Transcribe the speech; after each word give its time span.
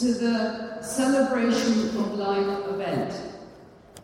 to 0.00 0.14
the 0.14 0.80
Celebration 0.80 1.90
of 2.00 2.14
Life 2.14 2.68
event. 2.68 3.12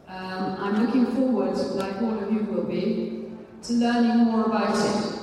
Um, 0.06 0.56
I'm 0.60 0.84
looking 0.84 1.06
forward, 1.16 1.56
like 1.56 2.02
all 2.02 2.22
of 2.22 2.30
you 2.30 2.40
will 2.40 2.64
be, 2.64 3.30
to 3.62 3.72
learning 3.72 4.18
more 4.26 4.44
about 4.44 4.76
it. 4.76 5.18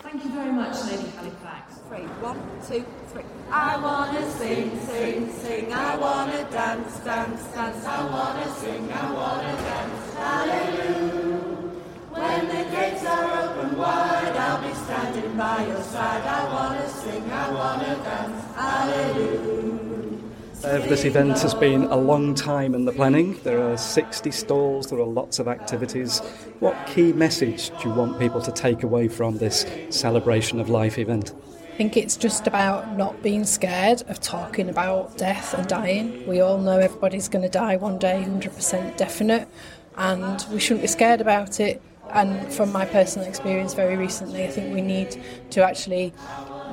Thank 0.00 0.24
you 0.24 0.30
very 0.30 0.50
much, 0.50 0.74
Lady 0.90 1.10
Halifax. 1.10 1.78
Three, 1.86 2.08
one, 2.26 2.40
two, 2.66 2.84
three. 3.12 3.22
I 3.52 3.76
wanna 3.80 4.28
sing, 4.32 4.76
sing, 4.80 5.32
sing. 5.32 5.72
I 5.72 5.96
wanna 5.96 6.42
dance, 6.50 6.98
dance, 7.04 7.44
dance. 7.54 7.84
I 7.86 8.04
wanna 8.10 8.54
sing, 8.54 8.92
I 8.92 9.12
wanna 9.12 9.54
dance. 9.62 10.14
Hallelujah. 10.16 11.38
When 12.10 12.48
the 12.48 12.62
gates 12.74 13.06
are 13.06 13.44
open 13.44 13.78
wide, 13.78 14.36
I'll 14.36 14.60
be 14.60 14.74
standing 14.74 15.36
by 15.36 15.66
your 15.68 15.82
side. 15.82 16.24
I 16.26 16.52
wanna 16.52 16.88
sing, 16.88 17.30
I 17.30 17.50
wanna 17.52 17.94
dance. 18.02 18.44
Hallelujah. 18.56 19.79
Uh, 20.62 20.76
this 20.88 21.06
event 21.06 21.38
has 21.38 21.54
been 21.54 21.84
a 21.84 21.96
long 21.96 22.34
time 22.34 22.74
in 22.74 22.84
the 22.84 22.92
planning. 22.92 23.34
There 23.44 23.62
are 23.62 23.78
60 23.78 24.30
stalls, 24.30 24.88
there 24.88 24.98
are 24.98 25.06
lots 25.06 25.38
of 25.38 25.48
activities. 25.48 26.18
What 26.58 26.76
key 26.86 27.14
message 27.14 27.70
do 27.80 27.88
you 27.88 27.94
want 27.94 28.18
people 28.18 28.42
to 28.42 28.52
take 28.52 28.82
away 28.82 29.08
from 29.08 29.38
this 29.38 29.64
celebration 29.88 30.60
of 30.60 30.68
life 30.68 30.98
event? 30.98 31.32
I 31.72 31.76
think 31.78 31.96
it's 31.96 32.14
just 32.14 32.46
about 32.46 32.94
not 32.94 33.22
being 33.22 33.44
scared 33.44 34.02
of 34.02 34.20
talking 34.20 34.68
about 34.68 35.16
death 35.16 35.54
and 35.54 35.66
dying. 35.66 36.26
We 36.28 36.42
all 36.42 36.58
know 36.58 36.78
everybody's 36.78 37.30
going 37.30 37.42
to 37.42 37.48
die 37.48 37.76
one 37.76 37.98
day, 37.98 38.22
100% 38.28 38.98
definite, 38.98 39.48
and 39.96 40.44
we 40.52 40.60
shouldn't 40.60 40.82
be 40.82 40.88
scared 40.88 41.22
about 41.22 41.58
it. 41.58 41.80
And 42.10 42.52
from 42.52 42.70
my 42.70 42.84
personal 42.84 43.26
experience 43.26 43.72
very 43.72 43.96
recently, 43.96 44.44
I 44.44 44.48
think 44.48 44.74
we 44.74 44.82
need 44.82 45.22
to 45.52 45.64
actually 45.64 46.12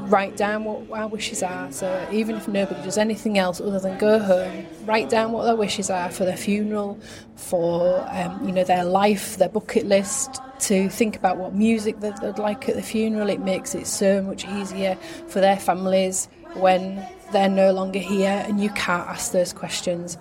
write 0.02 0.38
down 0.38 0.64
what 0.64 0.90
our 0.92 1.08
wishes 1.08 1.44
are. 1.44 1.72
So 1.72 2.08
even 2.12 2.36
if 2.36 2.48
nobody 2.48 2.82
does 2.84 2.98
anything 2.98 3.38
else 3.38 3.60
other 3.60 3.80
than 3.80 3.98
go 3.98 4.20
home, 4.20 4.66
write 4.86 5.10
down 5.10 5.32
what 5.32 5.44
their 5.44 5.56
wishes 5.56 5.90
are 5.90 6.10
for 6.10 6.26
their 6.26 6.38
funeral, 6.38 7.00
for 7.36 8.06
um, 8.12 8.46
you 8.46 8.52
know 8.52 8.64
their 8.64 8.86
life, 8.86 9.38
their 9.38 9.50
bucket 9.50 9.86
list. 9.86 10.42
To 10.62 10.90
think 10.90 11.16
about 11.16 11.38
what 11.38 11.54
music 11.54 12.00
that 12.00 12.20
they'd 12.20 12.40
like 12.40 12.68
at 12.68 12.76
the 12.76 12.82
funeral, 12.82 13.30
it 13.30 13.42
makes 13.42 13.76
it 13.76 13.86
so 13.86 14.24
much 14.24 14.48
easier 14.48 14.98
for 15.28 15.40
their 15.40 15.58
families 15.58 16.28
when 16.56 17.06
they're 17.32 17.48
no 17.48 17.72
longer 17.72 18.00
here 18.00 18.44
and 18.48 18.60
you 18.60 18.70
can't 18.72 19.08
ask 19.08 19.32
those 19.32 19.54
questions. 19.54 20.18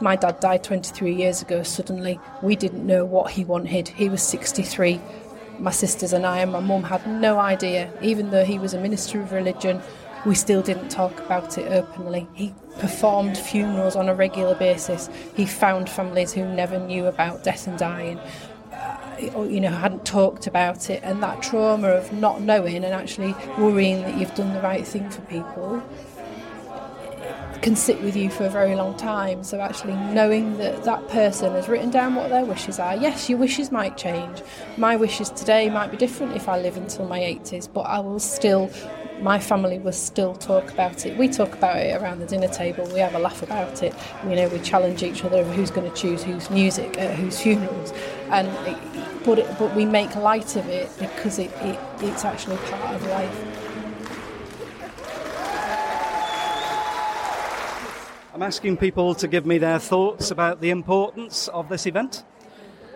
My 0.00 0.16
dad 0.16 0.40
died 0.40 0.64
23 0.64 1.12
years 1.12 1.42
ago 1.42 1.62
suddenly. 1.62 2.20
We 2.42 2.56
didn't 2.56 2.86
know 2.86 3.04
what 3.04 3.32
he 3.32 3.44
wanted. 3.44 3.88
He 3.88 4.08
was 4.08 4.22
63 4.22 5.00
my 5.60 5.70
sisters 5.70 6.12
and 6.12 6.26
I 6.26 6.38
and 6.38 6.52
my 6.52 6.60
mum 6.60 6.84
had 6.84 7.06
no 7.06 7.38
idea. 7.38 7.92
Even 8.02 8.30
though 8.30 8.44
he 8.44 8.58
was 8.58 8.74
a 8.74 8.80
minister 8.80 9.20
of 9.20 9.32
religion, 9.32 9.80
we 10.26 10.34
still 10.34 10.62
didn't 10.62 10.88
talk 10.88 11.18
about 11.20 11.56
it 11.58 11.70
openly. 11.72 12.26
He 12.34 12.54
performed 12.78 13.36
funerals 13.36 13.96
on 13.96 14.08
a 14.08 14.14
regular 14.14 14.54
basis. 14.54 15.08
He 15.34 15.46
found 15.46 15.88
families 15.88 16.32
who 16.32 16.44
never 16.44 16.78
knew 16.78 17.06
about 17.06 17.44
death 17.44 17.66
and 17.66 17.78
dying. 17.78 18.18
Uh, 18.72 19.30
or, 19.34 19.46
you 19.46 19.60
know, 19.60 19.70
hadn't 19.70 20.06
talked 20.06 20.46
about 20.46 20.88
it, 20.88 21.02
and 21.02 21.22
that 21.22 21.42
trauma 21.42 21.88
of 21.88 22.12
not 22.12 22.40
knowing 22.40 22.76
and 22.76 22.94
actually 22.94 23.34
worrying 23.58 24.00
that 24.02 24.16
you've 24.16 24.34
done 24.34 24.54
the 24.54 24.60
right 24.60 24.86
thing 24.86 25.10
for 25.10 25.20
people 25.22 25.82
can 27.62 27.76
sit 27.76 28.00
with 28.02 28.16
you 28.16 28.30
for 28.30 28.44
a 28.44 28.50
very 28.50 28.74
long 28.74 28.96
time. 28.96 29.44
So 29.44 29.60
actually 29.60 29.94
knowing 29.94 30.56
that 30.58 30.84
that 30.84 31.06
person 31.08 31.52
has 31.52 31.68
written 31.68 31.90
down 31.90 32.14
what 32.14 32.30
their 32.30 32.44
wishes 32.44 32.78
are. 32.78 32.96
Yes, 32.96 33.28
your 33.28 33.38
wishes 33.38 33.70
might 33.70 33.96
change. 33.96 34.42
My 34.76 34.96
wishes 34.96 35.30
today 35.30 35.68
might 35.68 35.90
be 35.90 35.96
different 35.96 36.36
if 36.36 36.48
I 36.48 36.58
live 36.58 36.76
until 36.76 37.06
my 37.06 37.20
80s, 37.20 37.72
but 37.72 37.82
I 37.82 38.00
will 38.00 38.18
still 38.18 38.70
my 39.20 39.38
family 39.38 39.78
will 39.78 39.92
still 39.92 40.34
talk 40.34 40.70
about 40.70 41.04
it. 41.04 41.16
We 41.18 41.28
talk 41.28 41.52
about 41.52 41.76
it 41.76 42.00
around 42.00 42.20
the 42.20 42.26
dinner 42.26 42.48
table. 42.48 42.86
We 42.86 43.00
have 43.00 43.14
a 43.14 43.18
laugh 43.18 43.42
about 43.42 43.82
it. 43.82 43.94
You 44.24 44.34
know, 44.34 44.48
we 44.48 44.58
challenge 44.60 45.02
each 45.02 45.24
other 45.24 45.38
over 45.38 45.52
who's 45.52 45.70
going 45.70 45.90
to 45.90 45.94
choose 45.94 46.22
whose 46.22 46.48
music 46.50 46.96
at 46.98 47.16
whose 47.16 47.38
funerals, 47.40 47.92
and 48.30 48.48
but 49.24 49.40
it, 49.40 49.58
but 49.58 49.74
we 49.76 49.84
make 49.84 50.14
light 50.16 50.56
of 50.56 50.66
it 50.68 50.90
because 50.98 51.38
it, 51.38 51.50
it 51.60 51.78
it's 52.00 52.24
actually 52.24 52.56
part 52.56 52.94
of 52.94 53.06
life. 53.08 53.59
I'm 58.40 58.46
asking 58.46 58.78
people 58.78 59.14
to 59.16 59.28
give 59.28 59.44
me 59.44 59.58
their 59.58 59.78
thoughts 59.78 60.30
about 60.30 60.62
the 60.62 60.70
importance 60.70 61.48
of 61.48 61.68
this 61.68 61.84
event. 61.84 62.24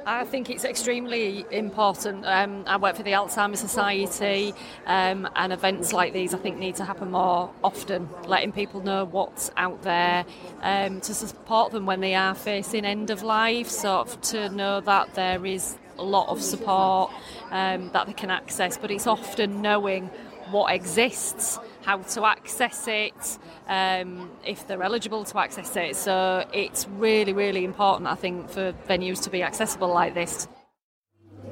I 0.06 0.25
think 0.25 0.49
it's 0.49 0.65
extremely 0.65 1.44
important. 1.50 2.25
Um, 2.25 2.65
I 2.66 2.78
work 2.78 2.97
for 2.97 3.03
the 3.03 3.10
Alzheimer's 3.10 3.60
Society, 3.60 4.54
um, 4.87 5.28
and 5.37 5.53
events 5.53 5.93
like 5.93 6.15
these 6.15 6.33
I 6.33 6.38
think 6.38 6.56
need 6.56 6.77
to 6.77 6.84
happen 6.87 7.10
more 7.10 7.50
often, 7.62 8.09
letting 8.27 8.53
people 8.53 8.81
know 8.81 9.04
what's 9.04 9.50
out 9.59 9.83
there 9.83 10.25
um, 10.62 11.03
to 11.03 11.12
support 11.12 11.72
them 11.72 11.84
when 11.84 12.00
they 12.00 12.15
are 12.15 12.34
facing 12.34 12.87
end 12.87 13.10
of 13.10 13.22
life, 13.22 13.69
sort 13.69 14.09
of 14.09 14.21
to 14.22 14.49
know 14.49 14.81
that 14.81 15.12
there 15.12 15.44
is 15.44 15.77
a 15.99 16.04
lot 16.04 16.31
of 16.31 16.41
support 16.41 17.12
um, 17.50 17.91
that 17.93 18.06
they 18.06 18.15
can 18.15 18.31
access, 18.31 18.78
but 18.78 18.91
it's 18.91 19.06
often 19.06 19.60
knowing 19.60 20.06
what 20.50 20.75
exists 20.75 21.59
how 21.84 21.99
to 21.99 22.25
access 22.25 22.89
it, 22.89 23.39
um, 23.69 24.31
if 24.47 24.67
they're 24.67 24.83
eligible 24.83 25.25
to 25.25 25.39
access 25.39 25.77
it. 25.77 25.97
So 25.97 26.45
it's 26.53 26.89
really, 26.89 27.33
really 27.33 27.65
important, 27.65 28.09
I 28.09 28.15
think, 28.15 28.49
for 28.49 28.72
venues 28.89 29.22
to 29.25 29.31
be 29.31 29.43
accessible 29.43 29.89
like 29.89 30.15
this. 30.15 30.49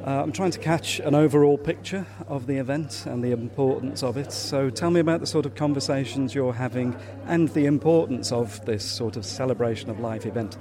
Uh, 0.05 0.23
I'm 0.23 0.33
trying 0.33 0.51
to 0.51 0.59
catch 0.59 0.99
an 0.99 1.15
overall 1.15 1.57
picture 1.57 2.07
of 2.27 2.47
the 2.47 2.57
event 2.57 3.05
and 3.07 3.23
the 3.23 3.31
importance 3.31 4.03
of 4.03 4.17
it. 4.17 4.33
So 4.33 4.69
tell 4.69 4.91
me 4.91 4.99
about 4.99 5.21
the 5.21 5.27
sort 5.27 5.47
of 5.47 5.55
conversations 5.55 6.35
you're 6.35 6.55
having 6.55 6.97
and 7.27 7.49
the 7.51 7.67
importance 7.67 8.33
of 8.33 8.65
this 8.65 8.85
sort 8.85 9.17
of 9.17 9.25
celebration 9.25 9.91
of 9.91 10.01
life 10.01 10.27
event. 10.27 10.57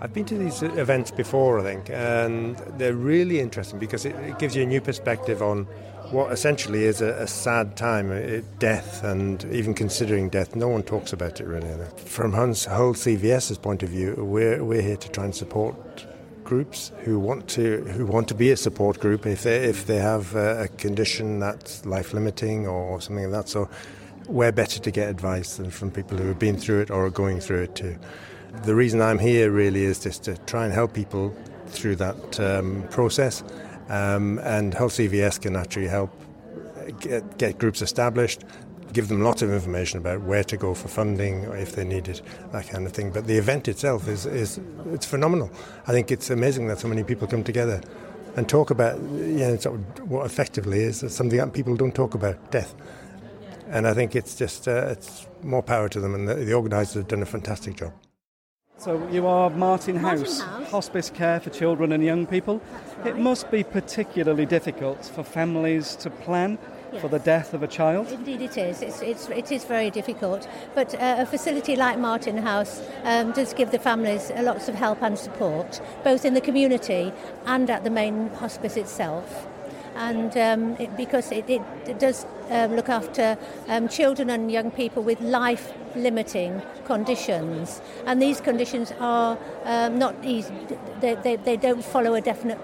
I've 0.00 0.12
been 0.12 0.24
to 0.24 0.36
these 0.36 0.62
events 0.64 1.12
before, 1.12 1.60
I 1.60 1.62
think, 1.62 1.90
and 1.90 2.56
they're 2.76 2.96
really 2.96 3.38
interesting 3.38 3.78
because 3.78 4.04
it, 4.04 4.16
it 4.16 4.40
gives 4.40 4.56
you 4.56 4.64
a 4.64 4.66
new 4.66 4.80
perspective 4.80 5.42
on 5.42 5.68
what 6.12 6.30
essentially 6.30 6.84
is 6.84 7.00
a, 7.00 7.14
a 7.14 7.26
sad 7.26 7.76
time, 7.76 8.12
a, 8.12 8.42
death, 8.58 9.02
and 9.02 9.44
even 9.46 9.74
considering 9.74 10.28
death. 10.28 10.54
No 10.54 10.68
one 10.68 10.82
talks 10.82 11.12
about 11.12 11.40
it 11.40 11.46
really. 11.46 11.68
From 12.04 12.32
Hull 12.32 12.48
CVS's 12.48 13.58
point 13.58 13.82
of 13.82 13.88
view, 13.88 14.14
we're, 14.18 14.62
we're 14.62 14.82
here 14.82 14.96
to 14.96 15.08
try 15.08 15.24
and 15.24 15.34
support 15.34 16.06
groups 16.44 16.92
who 17.04 17.18
want 17.18 17.48
to 17.48 17.78
who 17.96 18.04
want 18.04 18.28
to 18.28 18.34
be 18.34 18.50
a 18.50 18.56
support 18.56 18.98
group 18.98 19.24
if 19.26 19.44
they 19.44 19.64
if 19.64 19.86
they 19.86 19.96
have 19.96 20.34
a, 20.34 20.64
a 20.64 20.68
condition 20.68 21.38
that's 21.38 21.86
life 21.86 22.12
limiting 22.12 22.66
or 22.66 23.00
something 23.00 23.30
like 23.30 23.44
that. 23.44 23.48
So 23.48 23.70
we're 24.26 24.52
better 24.52 24.78
to 24.80 24.90
get 24.90 25.08
advice 25.08 25.56
than 25.56 25.70
from 25.70 25.90
people 25.90 26.18
who 26.18 26.28
have 26.28 26.38
been 26.38 26.58
through 26.58 26.80
it 26.80 26.90
or 26.90 27.06
are 27.06 27.10
going 27.10 27.40
through 27.40 27.62
it 27.62 27.74
too. 27.74 27.96
The 28.64 28.74
reason 28.74 29.00
I'm 29.00 29.18
here 29.18 29.50
really 29.50 29.84
is 29.84 30.00
just 30.00 30.24
to 30.24 30.36
try 30.38 30.64
and 30.64 30.74
help 30.74 30.92
people 30.92 31.34
through 31.68 31.96
that 31.96 32.38
um, 32.38 32.86
process 32.90 33.42
um, 33.88 34.38
and 34.40 34.74
Hull 34.74 34.88
CVS 34.88 35.40
can 35.40 35.56
actually 35.56 35.88
help 35.88 36.10
get, 37.00 37.38
get 37.38 37.58
groups 37.58 37.82
established, 37.82 38.44
give 38.92 39.08
them 39.08 39.22
lots 39.22 39.42
of 39.42 39.50
information 39.50 39.98
about 39.98 40.20
where 40.22 40.44
to 40.44 40.56
go 40.56 40.74
for 40.74 40.88
funding 40.88 41.44
if 41.44 41.74
they 41.74 41.84
need 41.84 42.08
it, 42.08 42.22
that 42.52 42.68
kind 42.68 42.86
of 42.86 42.92
thing. 42.92 43.10
But 43.10 43.26
the 43.26 43.36
event 43.36 43.68
itself 43.68 44.08
is, 44.08 44.26
is 44.26 44.60
it's 44.86 45.06
phenomenal. 45.06 45.50
I 45.86 45.92
think 45.92 46.10
it's 46.10 46.30
amazing 46.30 46.68
that 46.68 46.78
so 46.78 46.88
many 46.88 47.02
people 47.04 47.26
come 47.26 47.44
together 47.44 47.80
and 48.36 48.48
talk 48.48 48.70
about 48.70 48.98
you 49.00 49.38
know, 49.38 49.56
sort 49.56 49.78
of 49.78 50.10
what 50.10 50.26
effectively 50.26 50.80
is 50.80 51.00
something 51.14 51.38
that 51.38 51.52
people 51.52 51.76
don't 51.76 51.94
talk 51.94 52.14
about, 52.14 52.50
death. 52.50 52.74
And 53.68 53.86
I 53.86 53.94
think 53.94 54.14
it's 54.14 54.34
just 54.34 54.68
uh, 54.68 54.88
it's 54.90 55.26
more 55.42 55.62
power 55.62 55.88
to 55.88 56.00
them, 56.00 56.14
and 56.14 56.28
the, 56.28 56.34
the 56.34 56.52
organisers 56.52 56.94
have 56.94 57.08
done 57.08 57.22
a 57.22 57.26
fantastic 57.26 57.76
job. 57.76 57.92
So 58.82 59.08
you 59.12 59.28
are 59.28 59.48
Martin 59.48 59.94
House, 59.94 60.40
Martin 60.40 60.60
House. 60.64 60.70
hospice 60.72 61.08
care 61.08 61.38
for 61.38 61.50
children 61.50 61.92
and 61.92 62.02
young 62.02 62.26
people. 62.26 62.60
Right. 62.98 63.10
It 63.10 63.16
must 63.16 63.48
be 63.48 63.62
particularly 63.62 64.44
difficult 64.44 65.04
for 65.04 65.22
families 65.22 65.94
to 65.96 66.10
plan 66.10 66.58
for 67.00 67.06
the 67.06 67.20
death 67.20 67.54
of 67.54 67.62
a 67.62 67.68
child. 67.68 68.10
Indeed, 68.10 68.42
it 68.42 68.58
is. 68.58 68.82
It's, 68.82 69.00
it's, 69.00 69.28
it 69.28 69.52
is 69.52 69.64
very 69.64 69.88
difficult. 69.88 70.48
But 70.74 70.96
uh, 70.96 71.18
a 71.18 71.26
facility 71.26 71.76
like 71.76 71.96
Martin 72.00 72.38
House 72.38 72.82
um, 73.04 73.30
does 73.30 73.54
give 73.54 73.70
the 73.70 73.78
families 73.78 74.32
lots 74.36 74.66
of 74.68 74.74
help 74.74 75.00
and 75.00 75.16
support, 75.16 75.80
both 76.02 76.24
in 76.24 76.34
the 76.34 76.40
community 76.40 77.12
and 77.46 77.70
at 77.70 77.84
the 77.84 77.90
main 77.90 78.30
hospice 78.30 78.76
itself 78.76 79.46
and 79.96 80.36
um, 80.36 80.76
it, 80.78 80.96
because 80.96 81.30
it, 81.32 81.48
it, 81.48 81.62
it 81.86 81.98
does 81.98 82.26
um, 82.50 82.74
look 82.74 82.88
after 82.88 83.36
um, 83.68 83.88
children 83.88 84.30
and 84.30 84.50
young 84.50 84.70
people 84.70 85.02
with 85.02 85.20
life 85.20 85.72
limiting 85.94 86.62
conditions. 86.84 87.80
And 88.06 88.20
these 88.20 88.40
conditions 88.40 88.92
are 89.00 89.38
um, 89.64 89.98
not 89.98 90.14
easy, 90.24 90.54
they, 91.00 91.14
they, 91.16 91.36
they 91.36 91.56
don't 91.56 91.84
follow 91.84 92.14
a 92.14 92.20
definite 92.20 92.58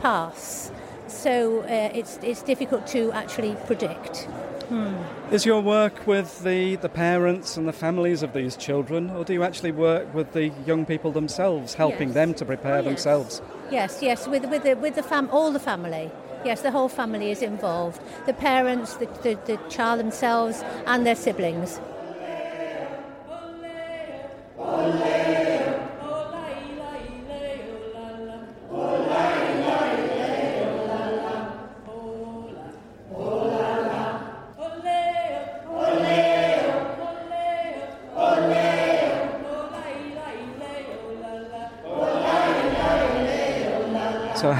path. 0.00 0.72
so 1.06 1.60
uh, 1.62 1.90
it's, 1.94 2.18
it's 2.22 2.42
difficult 2.42 2.86
to 2.88 3.12
actually 3.12 3.56
predict. 3.66 4.28
Hmm. 4.68 4.94
Is 5.30 5.44
your 5.44 5.60
work 5.60 6.06
with 6.06 6.42
the, 6.42 6.76
the 6.76 6.88
parents 6.88 7.56
and 7.56 7.68
the 7.68 7.72
families 7.72 8.22
of 8.22 8.32
these 8.32 8.56
children, 8.56 9.10
or 9.10 9.24
do 9.24 9.34
you 9.34 9.42
actually 9.42 9.72
work 9.72 10.14
with 10.14 10.32
the 10.32 10.48
young 10.66 10.86
people 10.86 11.12
themselves, 11.12 11.74
helping 11.74 12.08
yes. 12.08 12.14
them 12.14 12.34
to 12.34 12.44
prepare 12.44 12.76
oh, 12.76 12.76
yes. 12.76 12.84
themselves? 12.84 13.42
Yes, 13.70 13.98
yes, 14.00 14.26
with, 14.26 14.46
with, 14.46 14.62
the, 14.62 14.74
with 14.74 14.94
the 14.94 15.02
fam- 15.02 15.30
all 15.30 15.52
the 15.52 15.60
family. 15.60 16.10
Yes, 16.44 16.62
the 16.62 16.72
whole 16.72 16.88
family 16.88 17.30
is 17.30 17.40
involved. 17.40 18.00
The 18.26 18.34
parents, 18.34 18.94
the, 18.94 19.06
the, 19.22 19.34
the 19.46 19.56
child 19.68 20.00
themselves, 20.00 20.62
and 20.86 21.06
their 21.06 21.14
siblings. 21.14 21.80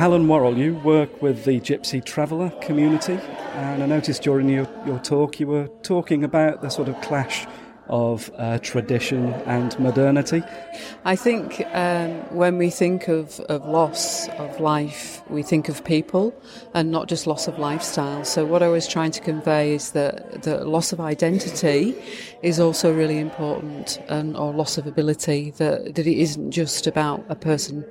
Helen 0.02 0.26
Worrell, 0.26 0.58
you 0.58 0.75
work 0.78 1.22
with 1.22 1.44
the 1.44 1.60
Gypsy 1.60 2.04
Traveller 2.04 2.50
community, 2.60 3.20
and 3.54 3.84
I 3.84 3.87
noticed 3.87 4.25
during 4.25 4.49
your, 4.49 4.66
your 4.84 4.99
talk 4.99 5.38
you 5.38 5.46
were 5.46 5.69
talking 5.84 6.25
about 6.25 6.60
the 6.60 6.70
sort 6.70 6.88
of 6.88 7.00
clash 7.02 7.46
of 7.87 8.28
uh, 8.37 8.58
tradition 8.58 9.32
and 9.46 9.78
modernity? 9.78 10.43
I 11.04 11.14
think 11.14 11.64
um, 11.72 12.14
when 12.34 12.58
we 12.58 12.69
think 12.69 13.06
of, 13.06 13.38
of 13.43 13.64
loss 13.64 14.28
of 14.31 14.58
life, 14.58 15.22
we 15.31 15.44
think 15.44 15.69
of 15.69 15.84
people 15.84 16.34
and 16.75 16.90
not 16.90 17.06
just 17.06 17.28
loss 17.28 17.46
of 17.46 17.60
lifestyle. 17.60 18.25
So, 18.25 18.44
what 18.44 18.60
I 18.60 18.69
was 18.69 18.88
trying 18.88 19.12
to 19.12 19.20
convey 19.20 19.75
is 19.75 19.93
that 19.93 20.43
the 20.43 20.64
loss 20.64 20.93
of 20.93 21.00
identity 21.00 21.94
is 22.43 22.58
also 22.58 22.93
really 22.93 23.20
important, 23.20 24.00
and, 24.08 24.37
or 24.37 24.52
loss 24.52 24.78
of 24.78 24.88
ability, 24.88 25.52
that, 25.58 25.94
that 25.94 26.08
it 26.08 26.20
isn't 26.20 26.50
just 26.50 26.88
about 26.88 27.25
a 27.28 27.37
person 27.37 27.84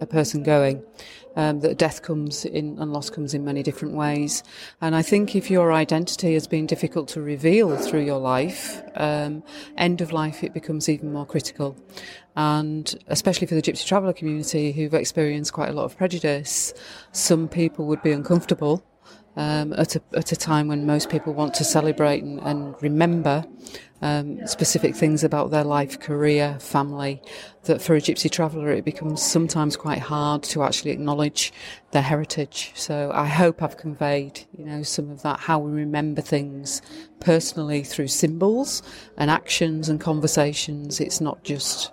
a 0.00 0.06
person 0.06 0.42
going 0.42 0.82
um, 1.36 1.60
that 1.60 1.78
death 1.78 2.02
comes 2.02 2.44
in 2.44 2.78
and 2.78 2.92
loss 2.92 3.10
comes 3.10 3.32
in 3.32 3.44
many 3.44 3.62
different 3.62 3.94
ways. 3.94 4.42
And 4.80 4.94
I 4.96 5.02
think 5.02 5.36
if 5.36 5.50
your 5.50 5.72
identity 5.72 6.34
has 6.34 6.46
been 6.46 6.66
difficult 6.66 7.08
to 7.10 7.20
reveal 7.20 7.76
through 7.76 8.02
your 8.02 8.18
life, 8.18 8.82
um, 8.96 9.42
end 9.76 10.00
of 10.00 10.12
life 10.12 10.42
it 10.42 10.52
becomes 10.52 10.88
even 10.88 11.12
more 11.12 11.26
critical. 11.26 11.76
And 12.36 12.92
especially 13.06 13.46
for 13.46 13.54
the 13.54 13.62
Gypsy 13.62 13.86
Traveller 13.86 14.12
community 14.12 14.72
who've 14.72 14.94
experienced 14.94 15.52
quite 15.52 15.68
a 15.68 15.72
lot 15.72 15.84
of 15.84 15.96
prejudice, 15.96 16.74
some 17.12 17.48
people 17.48 17.86
would 17.86 18.02
be 18.02 18.12
uncomfortable 18.12 18.84
um, 19.38 19.72
at, 19.74 19.94
a, 19.94 20.02
at 20.14 20.32
a 20.32 20.36
time 20.36 20.66
when 20.66 20.84
most 20.84 21.10
people 21.10 21.32
want 21.32 21.54
to 21.54 21.64
celebrate 21.64 22.24
and, 22.24 22.40
and 22.40 22.74
remember 22.82 23.46
um, 24.02 24.44
specific 24.48 24.96
things 24.96 25.22
about 25.22 25.52
their 25.52 25.62
life, 25.62 26.00
career, 26.00 26.58
family, 26.58 27.22
that 27.62 27.80
for 27.80 27.94
a 27.94 28.00
gypsy 28.00 28.28
traveller 28.28 28.72
it 28.72 28.84
becomes 28.84 29.22
sometimes 29.22 29.76
quite 29.76 30.00
hard 30.00 30.42
to 30.42 30.64
actually 30.64 30.90
acknowledge 30.90 31.52
their 31.92 32.02
heritage. 32.02 32.72
So 32.74 33.12
I 33.14 33.26
hope 33.26 33.62
I've 33.62 33.76
conveyed, 33.76 34.44
you 34.56 34.64
know, 34.64 34.82
some 34.82 35.08
of 35.08 35.22
that, 35.22 35.38
how 35.38 35.60
we 35.60 35.70
remember 35.70 36.20
things 36.20 36.82
personally 37.20 37.84
through 37.84 38.08
symbols 38.08 38.82
and 39.16 39.30
actions 39.30 39.88
and 39.88 40.00
conversations. 40.00 41.00
It's 41.00 41.20
not 41.20 41.44
just 41.44 41.92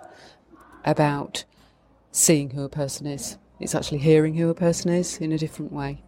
about 0.84 1.44
seeing 2.10 2.50
who 2.50 2.64
a 2.64 2.68
person 2.68 3.06
is. 3.06 3.38
It's 3.60 3.74
actually 3.76 3.98
hearing 3.98 4.34
who 4.34 4.50
a 4.50 4.54
person 4.54 4.90
is 4.90 5.18
in 5.18 5.30
a 5.30 5.38
different 5.38 5.72
way 5.72 6.02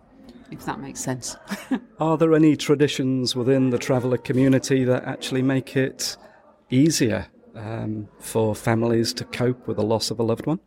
if 0.50 0.64
that 0.64 0.80
makes 0.80 1.00
sense. 1.00 1.36
Are 2.00 2.16
there 2.16 2.34
any 2.34 2.56
traditions 2.56 3.36
within 3.36 3.70
the 3.70 3.78
traveller 3.78 4.18
community 4.18 4.84
that 4.84 5.04
actually 5.04 5.42
make 5.42 5.76
it 5.76 6.16
easier 6.70 7.26
um, 7.54 8.08
for 8.20 8.54
families 8.54 9.12
to 9.14 9.24
cope 9.24 9.66
with 9.66 9.76
the 9.76 9.82
loss 9.82 10.10
of 10.10 10.18
a 10.18 10.22
loved 10.22 10.46
one? 10.46 10.60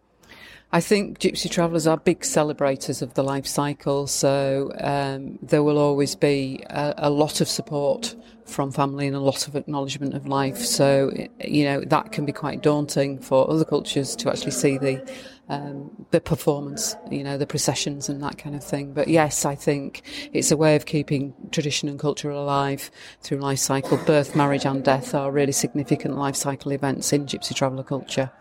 I 0.74 0.80
think 0.80 1.20
Gypsy 1.20 1.52
Travellers 1.52 1.86
are 1.86 1.98
big 1.98 2.24
celebrators 2.24 3.02
of 3.02 3.14
the 3.16 3.24
life 3.24 3.46
cycle, 3.46 4.08
so 4.08 4.72
um, 4.80 5.38
there 5.42 5.64
will 5.64 5.78
always 5.78 6.16
be 6.16 6.64
a, 6.70 6.94
a, 6.98 7.10
lot 7.10 7.42
of 7.42 7.50
support 7.50 8.16
from 8.46 8.72
family 8.72 9.06
and 9.06 9.16
a 9.16 9.20
lot 9.20 9.50
of 9.50 9.58
acknowledgement 9.58 10.14
of 10.14 10.28
life. 10.28 10.58
So, 10.58 11.12
you 11.44 11.66
know, 11.66 11.82
that 11.82 12.14
can 12.14 12.26
be 12.26 12.32
quite 12.32 12.62
daunting 12.62 13.20
for 13.20 13.50
other 13.50 13.66
cultures 13.66 14.16
to 14.18 14.30
actually 14.30 14.52
see 14.52 14.78
the 14.78 15.06
um, 15.52 15.92
the 16.12 16.22
performance, 16.22 16.96
you 17.12 17.26
know, 17.26 17.38
the 17.38 17.46
processions 17.46 18.08
and 18.08 18.24
that 18.24 18.38
kind 18.38 18.56
of 18.56 18.64
thing. 18.64 18.94
But 18.94 19.10
yes, 19.10 19.44
I 19.44 19.54
think 19.54 20.02
it's 20.32 20.50
a 20.50 20.56
way 20.56 20.78
of 20.78 20.86
keeping 20.86 21.34
tradition 21.52 21.90
and 21.90 22.00
culture 22.00 22.30
alive 22.30 22.90
through 23.22 23.40
life 23.40 23.60
cycle. 23.60 23.98
Birth, 23.98 24.34
marriage, 24.34 24.66
and 24.66 24.82
death 24.82 25.14
are 25.14 25.30
really 25.30 25.52
significant 25.52 26.18
life 26.18 26.38
cycle 26.38 26.72
events 26.72 27.12
in 27.12 27.26
Gypsy 27.26 27.54
traveller 27.54 27.84
culture. 27.84 28.32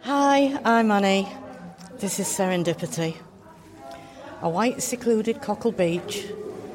Hi, 0.00 0.60
I'm 0.64 0.90
Annie. 0.90 1.28
This 1.98 2.18
is 2.18 2.26
Serendipity. 2.26 3.14
A 4.40 4.48
white, 4.48 4.82
secluded 4.82 5.40
cockle 5.40 5.70
beach. 5.70 6.26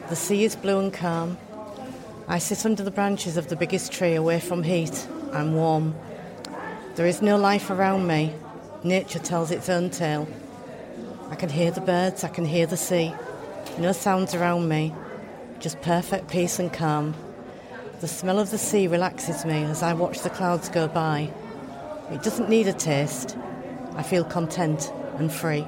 The 0.07 0.15
sea 0.15 0.45
is 0.45 0.55
blue 0.55 0.79
and 0.79 0.93
calm. 0.93 1.37
I 2.29 2.39
sit 2.39 2.65
under 2.65 2.83
the 2.83 2.91
branches 2.91 3.35
of 3.35 3.49
the 3.49 3.57
biggest 3.57 3.91
tree 3.91 4.15
away 4.15 4.39
from 4.39 4.63
heat. 4.63 5.05
I'm 5.33 5.55
warm. 5.55 5.93
There 6.95 7.05
is 7.05 7.21
no 7.21 7.35
life 7.35 7.69
around 7.69 8.07
me, 8.07 8.33
Nature 8.83 9.19
tells 9.19 9.51
its 9.51 9.69
own 9.69 9.89
tale. 9.89 10.27
I 11.29 11.35
can 11.35 11.49
hear 11.49 11.71
the 11.71 11.81
birds, 11.81 12.23
I 12.23 12.29
can 12.29 12.45
hear 12.45 12.67
the 12.67 12.77
sea. 12.77 13.13
No 13.79 13.91
sounds 13.91 14.35
around 14.35 14.69
me, 14.69 14.93
just 15.59 15.81
perfect 15.81 16.29
peace 16.29 16.59
and 16.59 16.71
calm. 16.71 17.15
The 17.99 18.07
smell 18.07 18.39
of 18.39 18.51
the 18.51 18.57
sea 18.57 18.87
relaxes 18.87 19.43
me 19.45 19.63
as 19.63 19.81
I 19.81 19.93
watch 19.93 20.19
the 20.19 20.29
clouds 20.29 20.69
go 20.69 20.87
by. 20.87 21.31
It 22.11 22.21
doesn't 22.21 22.49
need 22.49 22.67
a 22.67 22.73
taste. 22.73 23.35
I 23.95 24.03
feel 24.03 24.23
content 24.23 24.93
and 25.17 25.31
free. 25.31 25.65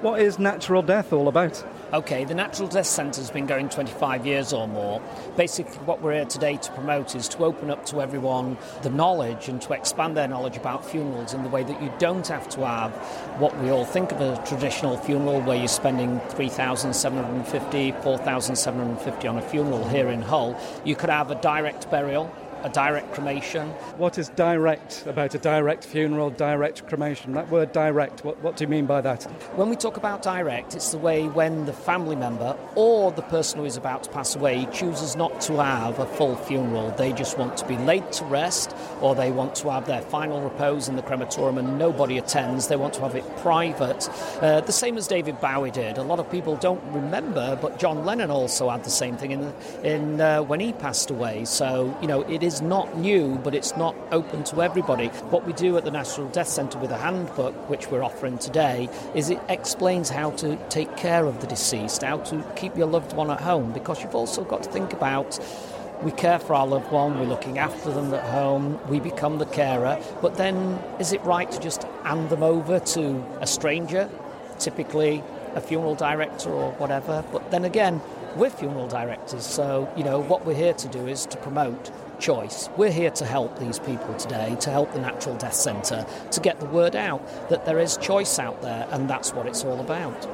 What 0.00 0.20
is 0.20 0.38
natural 0.38 0.82
death 0.82 1.12
all 1.12 1.28
about? 1.28 1.64
Okay, 1.94 2.24
the 2.24 2.34
Natural 2.34 2.66
Death 2.66 2.88
Centre 2.88 3.20
has 3.20 3.30
been 3.30 3.46
going 3.46 3.68
25 3.68 4.26
years 4.26 4.52
or 4.52 4.66
more. 4.66 5.00
Basically, 5.36 5.76
what 5.84 6.02
we're 6.02 6.14
here 6.14 6.24
today 6.24 6.56
to 6.56 6.72
promote 6.72 7.14
is 7.14 7.28
to 7.28 7.44
open 7.44 7.70
up 7.70 7.86
to 7.86 8.02
everyone 8.02 8.58
the 8.82 8.90
knowledge 8.90 9.48
and 9.48 9.62
to 9.62 9.74
expand 9.74 10.16
their 10.16 10.26
knowledge 10.26 10.56
about 10.56 10.84
funerals 10.84 11.34
in 11.34 11.44
the 11.44 11.48
way 11.48 11.62
that 11.62 11.80
you 11.80 11.92
don't 12.00 12.26
have 12.26 12.48
to 12.48 12.66
have 12.66 12.90
what 13.38 13.56
we 13.62 13.70
all 13.70 13.84
think 13.84 14.10
of 14.10 14.20
a 14.20 14.42
traditional 14.44 14.96
funeral 14.96 15.40
where 15.42 15.56
you're 15.56 15.68
spending 15.68 16.18
3,750, 16.30 17.92
4,750 18.02 19.28
on 19.28 19.38
a 19.38 19.42
funeral 19.42 19.88
here 19.88 20.08
in 20.08 20.20
Hull. 20.20 20.60
You 20.84 20.96
could 20.96 21.10
have 21.10 21.30
a 21.30 21.36
direct 21.36 21.88
burial 21.92 22.28
a 22.64 22.68
direct 22.70 23.12
cremation. 23.12 23.68
What 23.98 24.18
is 24.18 24.30
direct 24.30 25.06
about 25.06 25.34
a 25.34 25.38
direct 25.38 25.84
funeral, 25.84 26.30
direct 26.30 26.88
cremation? 26.88 27.34
That 27.34 27.50
word 27.50 27.72
direct, 27.72 28.24
what, 28.24 28.40
what 28.42 28.56
do 28.56 28.64
you 28.64 28.68
mean 28.68 28.86
by 28.86 29.02
that? 29.02 29.24
When 29.54 29.68
we 29.68 29.76
talk 29.76 29.98
about 29.98 30.22
direct, 30.22 30.74
it's 30.74 30.90
the 30.90 30.98
way 30.98 31.28
when 31.28 31.66
the 31.66 31.74
family 31.74 32.16
member 32.16 32.56
or 32.74 33.12
the 33.12 33.22
person 33.22 33.58
who 33.58 33.66
is 33.66 33.76
about 33.76 34.04
to 34.04 34.10
pass 34.10 34.34
away 34.34 34.66
chooses 34.72 35.14
not 35.14 35.42
to 35.42 35.62
have 35.62 35.98
a 35.98 36.06
full 36.06 36.36
funeral. 36.36 36.90
They 36.92 37.12
just 37.12 37.36
want 37.36 37.58
to 37.58 37.66
be 37.66 37.76
laid 37.76 38.10
to 38.12 38.24
rest 38.24 38.74
or 39.02 39.14
they 39.14 39.30
want 39.30 39.54
to 39.56 39.70
have 39.70 39.86
their 39.86 40.00
final 40.00 40.40
repose 40.40 40.88
in 40.88 40.96
the 40.96 41.02
crematorium 41.02 41.58
and 41.58 41.78
nobody 41.78 42.16
attends. 42.16 42.68
They 42.68 42.76
want 42.76 42.94
to 42.94 43.02
have 43.02 43.14
it 43.14 43.24
private. 43.38 44.08
Uh, 44.40 44.62
the 44.62 44.72
same 44.72 44.96
as 44.96 45.06
David 45.06 45.38
Bowie 45.38 45.70
did. 45.70 45.98
A 45.98 46.02
lot 46.02 46.18
of 46.18 46.30
people 46.30 46.56
don't 46.56 46.82
remember, 46.92 47.58
but 47.60 47.78
John 47.78 48.06
Lennon 48.06 48.30
also 48.30 48.70
had 48.70 48.84
the 48.84 48.90
same 48.90 49.18
thing 49.18 49.32
in, 49.32 49.52
in 49.82 50.20
uh, 50.20 50.42
when 50.42 50.60
he 50.60 50.72
passed 50.72 51.10
away. 51.10 51.44
So, 51.44 51.94
you 52.00 52.08
know, 52.08 52.22
it 52.22 52.42
is 52.42 52.53
is 52.54 52.62
not 52.62 52.96
new, 52.96 53.36
but 53.42 53.52
it's 53.52 53.76
not 53.76 53.96
open 54.12 54.44
to 54.44 54.62
everybody. 54.62 55.08
What 55.32 55.44
we 55.44 55.52
do 55.52 55.76
at 55.76 55.84
the 55.84 55.90
Natural 55.90 56.28
Death 56.28 56.48
Centre 56.48 56.78
with 56.78 56.92
a 56.92 56.96
handbook, 56.96 57.52
which 57.68 57.90
we're 57.90 58.04
offering 58.04 58.38
today, 58.38 58.88
is 59.12 59.28
it 59.28 59.40
explains 59.48 60.08
how 60.08 60.30
to 60.42 60.56
take 60.68 60.96
care 60.96 61.26
of 61.26 61.40
the 61.40 61.48
deceased, 61.48 62.02
how 62.02 62.18
to 62.18 62.44
keep 62.54 62.76
your 62.76 62.86
loved 62.86 63.12
one 63.12 63.28
at 63.30 63.40
home, 63.40 63.72
because 63.72 64.00
you've 64.00 64.14
also 64.14 64.44
got 64.44 64.62
to 64.62 64.70
think 64.70 64.92
about 64.92 65.40
we 66.02 66.12
care 66.12 66.38
for 66.38 66.54
our 66.54 66.66
loved 66.66 66.92
one, 66.92 67.18
we're 67.18 67.26
looking 67.26 67.58
after 67.58 67.90
them 67.90 68.12
at 68.14 68.24
home, 68.30 68.78
we 68.88 69.00
become 69.00 69.38
the 69.38 69.46
carer, 69.46 69.98
but 70.20 70.36
then 70.36 70.78
is 71.00 71.12
it 71.12 71.22
right 71.22 71.50
to 71.50 71.58
just 71.58 71.84
hand 72.04 72.28
them 72.28 72.42
over 72.42 72.78
to 72.78 73.24
a 73.40 73.46
stranger, 73.46 74.08
typically 74.58 75.24
a 75.54 75.60
funeral 75.60 75.94
director 75.94 76.50
or 76.50 76.72
whatever? 76.72 77.24
But 77.32 77.50
then 77.50 77.64
again, 77.64 78.00
we're 78.36 78.50
funeral 78.50 78.88
directors, 78.88 79.46
so 79.46 79.88
you 79.96 80.02
know 80.02 80.20
what 80.20 80.44
we're 80.44 80.56
here 80.56 80.74
to 80.74 80.88
do 80.88 81.06
is 81.06 81.24
to 81.26 81.36
promote 81.38 81.90
choice. 82.24 82.70
We're 82.78 82.90
here 82.90 83.10
to 83.10 83.26
help 83.26 83.58
these 83.58 83.78
people 83.78 84.14
today, 84.14 84.56
to 84.60 84.70
help 84.70 84.92
the 84.92 85.00
Natural 85.00 85.36
Death 85.36 85.54
Centre, 85.54 86.06
to 86.30 86.40
get 86.40 86.58
the 86.58 86.66
word 86.66 86.96
out 86.96 87.20
that 87.50 87.66
there 87.66 87.78
is 87.78 87.98
choice 87.98 88.38
out 88.38 88.62
there, 88.62 88.88
and 88.92 89.10
that's 89.10 89.34
what 89.34 89.46
it's 89.46 89.62
all 89.62 89.78
about. 89.78 90.26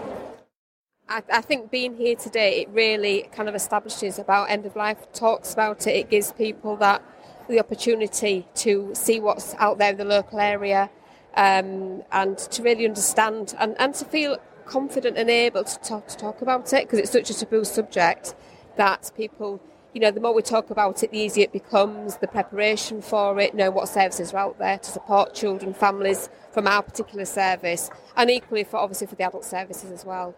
I, 1.09 1.23
I 1.33 1.41
think 1.41 1.73
being 1.73 1.97
here 1.97 2.15
today, 2.15 2.61
it 2.61 2.69
really 2.69 3.29
kind 3.33 3.49
of 3.49 3.57
establishes 3.57 4.21
about 4.21 4.51
end 4.51 4.67
of 4.67 4.77
life, 4.77 5.13
talks 5.13 5.53
about 5.53 5.89
it, 5.89 5.97
it 5.97 6.11
gives 6.11 6.31
people 6.33 6.77
that 6.77 7.03
the 7.49 7.59
opportunity 7.59 8.47
to 8.55 8.91
see 8.95 9.19
what's 9.19 9.55
out 9.55 9.79
there 9.79 9.91
in 9.91 9.97
the 9.97 10.05
local 10.05 10.39
area 10.39 10.89
um, 11.35 12.05
and 12.13 12.39
to 12.39 12.63
really 12.63 12.87
understand 12.87 13.55
and, 13.59 13.75
and 13.81 13.95
to 13.97 14.05
feel 14.05 14.39
confident 14.65 15.19
and 15.19 15.29
able 15.29 15.65
to 15.65 15.77
talk, 15.81 16.07
to 16.07 16.17
talk 16.17 16.41
about 16.43 16.73
it 16.73 16.85
because 16.85 17.01
it's 17.01 17.11
such 17.11 17.29
a 17.29 17.35
taboo 17.35 17.65
subject 17.65 18.37
that 18.77 19.11
people, 19.17 19.61
you 19.93 20.01
know, 20.01 20.11
the 20.11 20.21
more 20.21 20.35
we 20.35 20.43
talk 20.43 20.71
about 20.71 21.03
it, 21.03 21.11
the 21.11 21.19
easier 21.19 21.45
it 21.45 21.53
becomes, 21.53 22.19
the 22.19 22.29
preparation 22.29 23.03
for 23.03 23.39
it, 23.41 23.55
know 23.55 23.71
what 23.71 23.89
services 23.89 24.33
are 24.33 24.39
out 24.39 24.59
there 24.59 24.79
to 24.79 24.91
support 24.91 25.35
children, 25.35 25.75
families 25.75 26.29
from 26.53 26.67
our 26.67 26.83
particular 26.83 27.25
service, 27.25 27.91
and 28.17 28.31
equally 28.31 28.65
for 28.65 28.77
obviously 28.77 29.07
for 29.07 29.17
the 29.17 29.25
adult 29.25 29.45
services 29.45 29.91
as 29.91 30.05
well. 30.05 30.35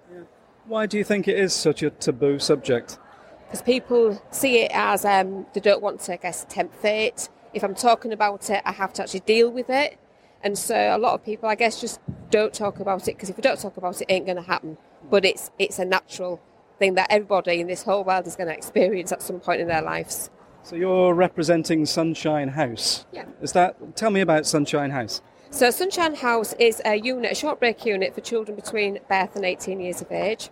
Why 0.66 0.86
do 0.86 0.96
you 0.96 1.04
think 1.04 1.28
it 1.28 1.38
is 1.38 1.52
such 1.52 1.82
a 1.82 1.90
taboo 1.90 2.38
subject? 2.38 2.98
Because 3.46 3.62
people 3.62 4.22
see 4.30 4.60
it 4.60 4.70
as 4.72 5.04
um, 5.04 5.46
they 5.52 5.60
don't 5.60 5.82
want 5.82 6.00
to, 6.02 6.14
I 6.14 6.16
guess, 6.16 6.46
tempt 6.48 6.74
fate. 6.76 7.28
If 7.52 7.62
I'm 7.62 7.74
talking 7.74 8.12
about 8.12 8.48
it, 8.48 8.62
I 8.64 8.72
have 8.72 8.92
to 8.94 9.02
actually 9.02 9.20
deal 9.20 9.50
with 9.50 9.68
it. 9.68 9.98
And 10.42 10.56
so 10.56 10.74
a 10.74 10.98
lot 10.98 11.14
of 11.14 11.24
people, 11.24 11.48
I 11.48 11.54
guess, 11.54 11.80
just 11.80 12.00
don't 12.30 12.54
talk 12.54 12.80
about 12.80 13.08
it 13.08 13.16
because 13.16 13.28
if 13.28 13.36
we 13.36 13.42
don't 13.42 13.60
talk 13.60 13.76
about 13.76 14.00
it, 14.00 14.06
it 14.08 14.12
ain't 14.12 14.26
going 14.26 14.36
to 14.36 14.42
happen. 14.42 14.78
But 15.10 15.24
it's 15.24 15.50
it's 15.58 15.78
a 15.78 15.84
natural 15.84 16.40
thing 16.78 16.94
that 16.94 17.06
everybody 17.10 17.60
in 17.60 17.66
this 17.66 17.82
whole 17.82 18.04
world 18.04 18.26
is 18.26 18.36
going 18.36 18.48
to 18.48 18.54
experience 18.54 19.12
at 19.12 19.22
some 19.22 19.40
point 19.40 19.60
in 19.60 19.68
their 19.68 19.82
lives. 19.82 20.30
So 20.62 20.76
you're 20.76 21.14
representing 21.14 21.86
Sunshine 21.86 22.48
House. 22.48 23.04
Yeah. 23.12 23.24
Is 23.40 23.52
that? 23.52 23.96
Tell 23.96 24.10
me 24.10 24.20
about 24.20 24.46
Sunshine 24.46 24.90
House. 24.90 25.20
So 25.50 25.70
Sunshine 25.70 26.14
House 26.14 26.54
is 26.54 26.80
a 26.84 26.96
unit, 26.96 27.32
a 27.32 27.34
short 27.34 27.58
break 27.58 27.84
unit 27.84 28.14
for 28.14 28.20
children 28.20 28.56
between 28.56 29.00
birth 29.08 29.36
and 29.36 29.44
18 29.44 29.80
years 29.80 30.00
of 30.00 30.10
age. 30.10 30.50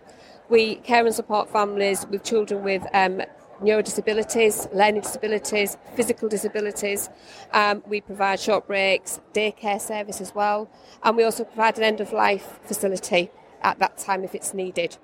We 0.48 0.76
care 0.76 1.06
and 1.06 1.14
support 1.14 1.48
families 1.48 2.06
with 2.10 2.24
children 2.24 2.64
with 2.64 2.84
um, 2.92 3.22
neurodisabilities, 3.62 4.72
learning 4.74 5.02
disabilities, 5.02 5.76
physical 5.94 6.28
disabilities. 6.28 7.08
Um, 7.52 7.82
we 7.86 8.00
provide 8.00 8.40
short 8.40 8.66
breaks, 8.66 9.20
daycare 9.32 9.80
service 9.80 10.20
as 10.20 10.34
well, 10.34 10.70
and 11.02 11.16
we 11.16 11.24
also 11.24 11.44
provide 11.44 11.78
an 11.78 11.84
end 11.84 12.00
of 12.00 12.12
life 12.12 12.58
facility 12.64 13.30
at 13.62 13.78
that 13.78 13.98
time 13.98 14.24
if 14.24 14.34
it's 14.34 14.54
needed. 14.54 14.98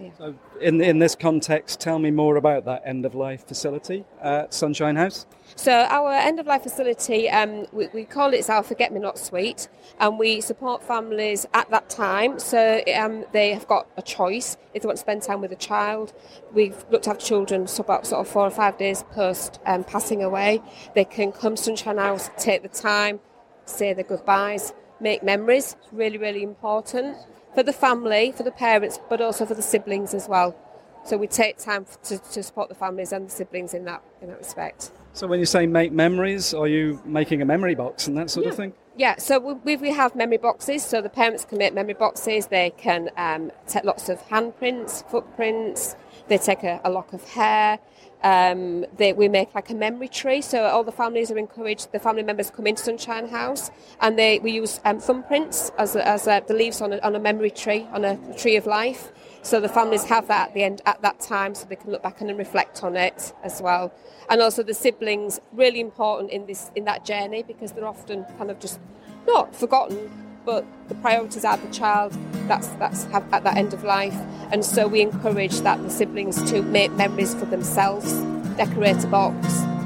Yeah. 0.00 0.10
So 0.16 0.34
in 0.60 0.80
in 0.80 0.98
this 0.98 1.14
context, 1.14 1.78
tell 1.78 1.98
me 1.98 2.10
more 2.10 2.36
about 2.36 2.64
that 2.64 2.82
end 2.86 3.04
of 3.04 3.14
life 3.14 3.46
facility 3.46 4.04
at 4.22 4.54
Sunshine 4.54 4.96
House. 4.96 5.26
So 5.56 5.72
our 5.72 6.12
end 6.12 6.40
of 6.40 6.46
life 6.46 6.62
facility, 6.62 7.28
um, 7.28 7.66
we, 7.72 7.88
we, 7.88 8.04
call 8.04 8.32
it 8.32 8.48
our 8.48 8.62
Forget 8.62 8.92
Me 8.92 9.00
Not 9.00 9.18
Suite, 9.18 9.68
and 9.98 10.18
we 10.18 10.40
support 10.40 10.82
families 10.82 11.44
at 11.52 11.68
that 11.70 11.90
time. 11.90 12.38
So 12.38 12.82
um, 12.96 13.26
they 13.32 13.52
have 13.52 13.66
got 13.66 13.88
a 13.98 14.02
choice 14.02 14.56
if 14.72 14.82
they 14.82 14.86
want 14.86 14.96
to 14.96 15.00
spend 15.00 15.22
time 15.22 15.42
with 15.42 15.52
a 15.52 15.56
child. 15.56 16.14
We've 16.54 16.82
looked 16.90 17.08
after 17.08 17.24
children 17.24 17.66
so 17.66 17.82
about 17.82 18.06
sort 18.06 18.26
of 18.26 18.32
four 18.32 18.46
or 18.46 18.50
five 18.50 18.78
days 18.78 19.04
post 19.12 19.60
um, 19.66 19.84
passing 19.84 20.22
away. 20.22 20.62
They 20.94 21.04
can 21.04 21.30
come 21.30 21.56
to 21.56 21.62
Sunshine 21.62 21.98
House, 21.98 22.30
take 22.38 22.62
the 22.62 22.68
time, 22.68 23.20
say 23.66 23.92
their 23.92 24.04
goodbyes, 24.04 24.72
make 24.98 25.22
memories. 25.22 25.76
It's 25.82 25.92
really, 25.92 26.16
really 26.16 26.42
important 26.42 27.18
for 27.54 27.62
the 27.62 27.72
family, 27.72 28.32
for 28.32 28.42
the 28.42 28.50
parents, 28.50 28.98
but 29.08 29.20
also 29.20 29.44
for 29.46 29.54
the 29.54 29.62
siblings 29.62 30.14
as 30.14 30.28
well. 30.28 30.56
So 31.04 31.16
we 31.16 31.26
take 31.26 31.58
time 31.58 31.86
to, 32.04 32.18
to 32.18 32.42
support 32.42 32.68
the 32.68 32.74
families 32.74 33.12
and 33.12 33.26
the 33.26 33.30
siblings 33.30 33.74
in 33.74 33.84
that 33.84 34.02
in 34.20 34.28
that 34.28 34.38
respect. 34.38 34.92
So 35.12 35.26
when 35.26 35.40
you 35.40 35.46
say 35.46 35.66
make 35.66 35.92
memories, 35.92 36.54
are 36.54 36.68
you 36.68 37.00
making 37.04 37.42
a 37.42 37.44
memory 37.44 37.74
box 37.74 38.06
and 38.06 38.16
that 38.16 38.30
sort 38.30 38.44
yeah. 38.44 38.50
of 38.50 38.56
thing? 38.56 38.72
Yeah, 38.96 39.16
so 39.16 39.38
we, 39.38 39.76
we 39.76 39.90
have 39.92 40.14
memory 40.14 40.36
boxes, 40.36 40.84
so 40.84 41.00
the 41.00 41.08
parents 41.08 41.44
can 41.44 41.58
make 41.58 41.72
memory 41.72 41.94
boxes. 41.94 42.48
They 42.48 42.70
can 42.70 43.08
um, 43.16 43.50
take 43.66 43.84
lots 43.84 44.08
of 44.08 44.20
handprints, 44.28 45.08
footprints. 45.10 45.96
They 46.28 46.38
take 46.38 46.62
a, 46.64 46.80
a 46.84 46.90
lock 46.90 47.12
of 47.12 47.24
hair. 47.24 47.78
Um, 48.22 48.84
they, 48.96 49.12
we 49.12 49.28
make 49.28 49.54
like 49.54 49.70
a 49.70 49.74
memory 49.74 50.08
tree, 50.08 50.42
so 50.42 50.64
all 50.64 50.84
the 50.84 50.92
families 50.92 51.30
are 51.30 51.38
encouraged. 51.38 51.92
The 51.92 51.98
family 51.98 52.22
members 52.22 52.50
come 52.50 52.66
into 52.66 52.82
Sunshine 52.82 53.28
House, 53.28 53.70
and 54.00 54.18
they 54.18 54.38
we 54.40 54.52
use 54.52 54.80
um, 54.84 54.98
thumbprints 54.98 55.70
as, 55.78 55.96
as 55.96 56.28
uh, 56.28 56.40
the 56.40 56.54
leaves 56.54 56.80
on 56.80 56.92
a, 56.92 56.98
on 56.98 57.16
a 57.16 57.18
memory 57.20 57.50
tree, 57.50 57.86
on 57.92 58.04
a 58.04 58.18
tree 58.36 58.56
of 58.56 58.66
life. 58.66 59.10
So 59.42 59.58
the 59.58 59.70
families 59.70 60.04
have 60.04 60.28
that 60.28 60.48
at 60.48 60.54
the 60.54 60.62
end 60.62 60.82
at 60.84 61.00
that 61.00 61.20
time, 61.20 61.54
so 61.54 61.66
they 61.66 61.76
can 61.76 61.90
look 61.90 62.02
back 62.02 62.20
and 62.20 62.36
reflect 62.36 62.84
on 62.84 62.94
it 62.94 63.32
as 63.42 63.62
well. 63.62 63.92
And 64.28 64.42
also 64.42 64.62
the 64.62 64.74
siblings, 64.74 65.40
really 65.52 65.80
important 65.80 66.30
in 66.30 66.46
this 66.46 66.70
in 66.76 66.84
that 66.84 67.04
journey 67.06 67.42
because 67.42 67.72
they're 67.72 67.86
often 67.86 68.24
kind 68.36 68.50
of 68.50 68.58
just 68.60 68.80
not 69.26 69.54
forgotten, 69.56 70.29
but 70.50 70.64
the 70.88 70.96
priorities 70.96 71.44
are 71.44 71.56
the 71.56 71.72
child. 71.72 72.12
That's 72.48 72.66
that's 72.80 73.04
at 73.12 73.30
that 73.30 73.56
end 73.56 73.72
of 73.72 73.84
life, 73.84 74.18
and 74.50 74.64
so 74.64 74.88
we 74.88 75.00
encourage 75.00 75.60
that 75.60 75.80
the 75.80 75.90
siblings 75.90 76.42
to 76.50 76.62
make 76.62 76.90
memories 76.94 77.36
for 77.36 77.46
themselves, 77.46 78.12
decorate 78.56 79.04
a 79.04 79.06
box, 79.06 79.36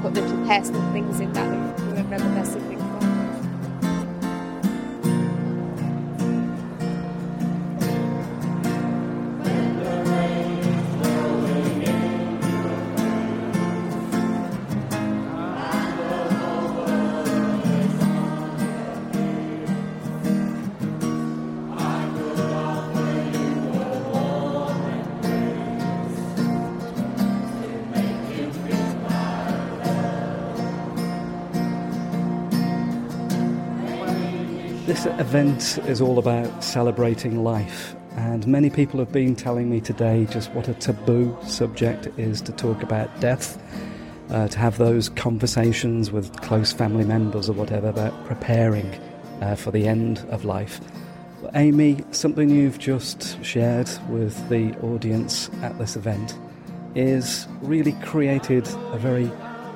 put 0.01 0.13
little 0.13 0.43
personal 0.47 0.81
things 0.91 1.19
in 1.19 1.31
that 1.33 1.77
they 1.77 2.01
remember 2.01 2.33
their 2.33 2.45
siblings. 2.45 2.74
Event 35.35 35.79
is 35.89 35.99
all 35.99 36.17
about 36.17 36.63
celebrating 36.63 37.43
life, 37.43 37.93
and 38.15 38.47
many 38.47 38.69
people 38.69 39.01
have 39.01 39.11
been 39.11 39.35
telling 39.35 39.69
me 39.69 39.81
today 39.81 40.25
just 40.31 40.49
what 40.53 40.69
a 40.69 40.73
taboo 40.75 41.37
subject 41.45 42.07
it 42.07 42.17
is 42.17 42.39
to 42.39 42.53
talk 42.53 42.81
about 42.81 43.19
death, 43.19 43.61
uh, 44.29 44.47
to 44.47 44.57
have 44.57 44.77
those 44.77 45.09
conversations 45.09 46.09
with 46.09 46.31
close 46.39 46.71
family 46.71 47.03
members 47.03 47.49
or 47.49 47.51
whatever 47.51 47.89
about 47.89 48.13
preparing 48.25 48.87
uh, 49.41 49.55
for 49.55 49.71
the 49.71 49.85
end 49.85 50.19
of 50.29 50.45
life. 50.45 50.79
Amy, 51.53 52.01
something 52.11 52.49
you've 52.49 52.79
just 52.79 53.43
shared 53.43 53.89
with 54.07 54.47
the 54.47 54.71
audience 54.77 55.49
at 55.63 55.77
this 55.77 55.97
event 55.97 56.39
is 56.95 57.45
really 57.61 57.91
created 58.03 58.65
a 58.93 58.97
very 58.97 59.29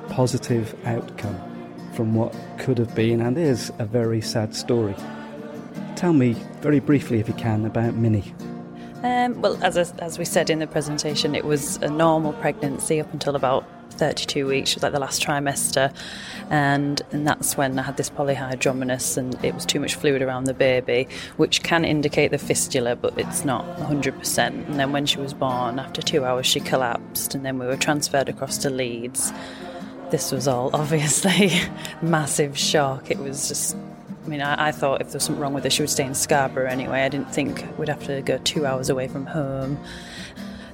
positive 0.08 0.74
outcome 0.86 1.38
from 1.92 2.14
what 2.14 2.34
could 2.58 2.78
have 2.78 2.94
been 2.94 3.20
and 3.20 3.36
is 3.36 3.70
a 3.78 3.84
very 3.84 4.22
sad 4.22 4.56
story. 4.56 4.96
Tell 6.00 6.14
me 6.14 6.32
very 6.62 6.80
briefly, 6.80 7.20
if 7.20 7.28
you 7.28 7.34
can, 7.34 7.66
about 7.66 7.92
Minnie. 7.92 8.32
Um, 9.02 9.38
well, 9.42 9.62
as, 9.62 9.76
as 9.76 10.18
we 10.18 10.24
said 10.24 10.48
in 10.48 10.58
the 10.58 10.66
presentation, 10.66 11.34
it 11.34 11.44
was 11.44 11.76
a 11.82 11.90
normal 11.90 12.32
pregnancy 12.32 13.00
up 13.00 13.12
until 13.12 13.36
about 13.36 13.66
32 13.90 14.46
weeks, 14.46 14.74
was 14.74 14.82
like 14.82 14.92
the 14.92 14.98
last 14.98 15.22
trimester, 15.22 15.94
and, 16.48 17.02
and 17.10 17.26
that's 17.26 17.58
when 17.58 17.78
I 17.78 17.82
had 17.82 17.98
this 17.98 18.08
polyhydramnios 18.08 19.18
and 19.18 19.44
it 19.44 19.52
was 19.54 19.66
too 19.66 19.78
much 19.78 19.94
fluid 19.94 20.22
around 20.22 20.44
the 20.44 20.54
baby, 20.54 21.06
which 21.36 21.62
can 21.62 21.84
indicate 21.84 22.30
the 22.30 22.38
fistula, 22.38 22.96
but 22.96 23.18
it's 23.18 23.44
not 23.44 23.66
100%. 23.76 24.38
And 24.38 24.80
then 24.80 24.92
when 24.92 25.04
she 25.04 25.18
was 25.18 25.34
born, 25.34 25.78
after 25.78 26.00
two 26.00 26.24
hours, 26.24 26.46
she 26.46 26.60
collapsed, 26.60 27.34
and 27.34 27.44
then 27.44 27.58
we 27.58 27.66
were 27.66 27.76
transferred 27.76 28.30
across 28.30 28.56
to 28.56 28.70
Leeds 28.70 29.34
this 30.10 30.32
was 30.32 30.48
all 30.48 30.70
obviously 30.74 31.52
massive 32.02 32.58
shock. 32.58 33.12
It 33.12 33.18
was 33.18 33.46
just, 33.48 33.76
I 34.24 34.28
mean, 34.28 34.42
I, 34.42 34.68
I, 34.68 34.72
thought 34.72 35.00
if 35.00 35.08
there 35.08 35.16
was 35.16 35.24
something 35.24 35.40
wrong 35.40 35.54
with 35.54 35.64
her, 35.64 35.70
she 35.70 35.82
would 35.82 35.90
stay 35.90 36.04
in 36.04 36.14
Scarborough 36.14 36.68
anyway. 36.68 37.02
I 37.02 37.08
didn't 37.08 37.32
think 37.32 37.64
we'd 37.78 37.88
have 37.88 38.04
to 38.06 38.20
go 38.22 38.38
two 38.38 38.66
hours 38.66 38.90
away 38.90 39.08
from 39.08 39.26
home. 39.26 39.78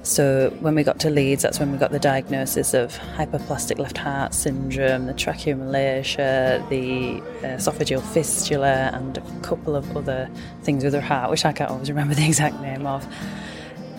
So 0.07 0.55
when 0.61 0.73
we 0.73 0.83
got 0.83 0.99
to 1.01 1.09
Leeds, 1.09 1.43
that's 1.43 1.59
when 1.59 1.71
we 1.71 1.77
got 1.77 1.91
the 1.91 1.99
diagnosis 1.99 2.73
of 2.73 2.97
hypoplastic 3.17 3.77
left 3.77 3.97
heart 3.97 4.33
syndrome, 4.33 5.05
the 5.05 5.13
tracheomalacia, 5.13 6.67
the 6.69 7.21
uh, 7.45 7.57
esophageal 7.57 8.01
fistula, 8.13 8.91
and 8.93 9.17
a 9.17 9.39
couple 9.41 9.75
of 9.75 9.97
other 9.97 10.29
things 10.63 10.85
with 10.85 10.93
her 10.93 11.01
heart, 11.01 11.29
which 11.29 11.43
I 11.43 11.51
can't 11.51 11.71
always 11.71 11.89
remember 11.89 12.15
the 12.15 12.25
exact 12.25 12.61
name 12.61 12.85
of 12.85 13.05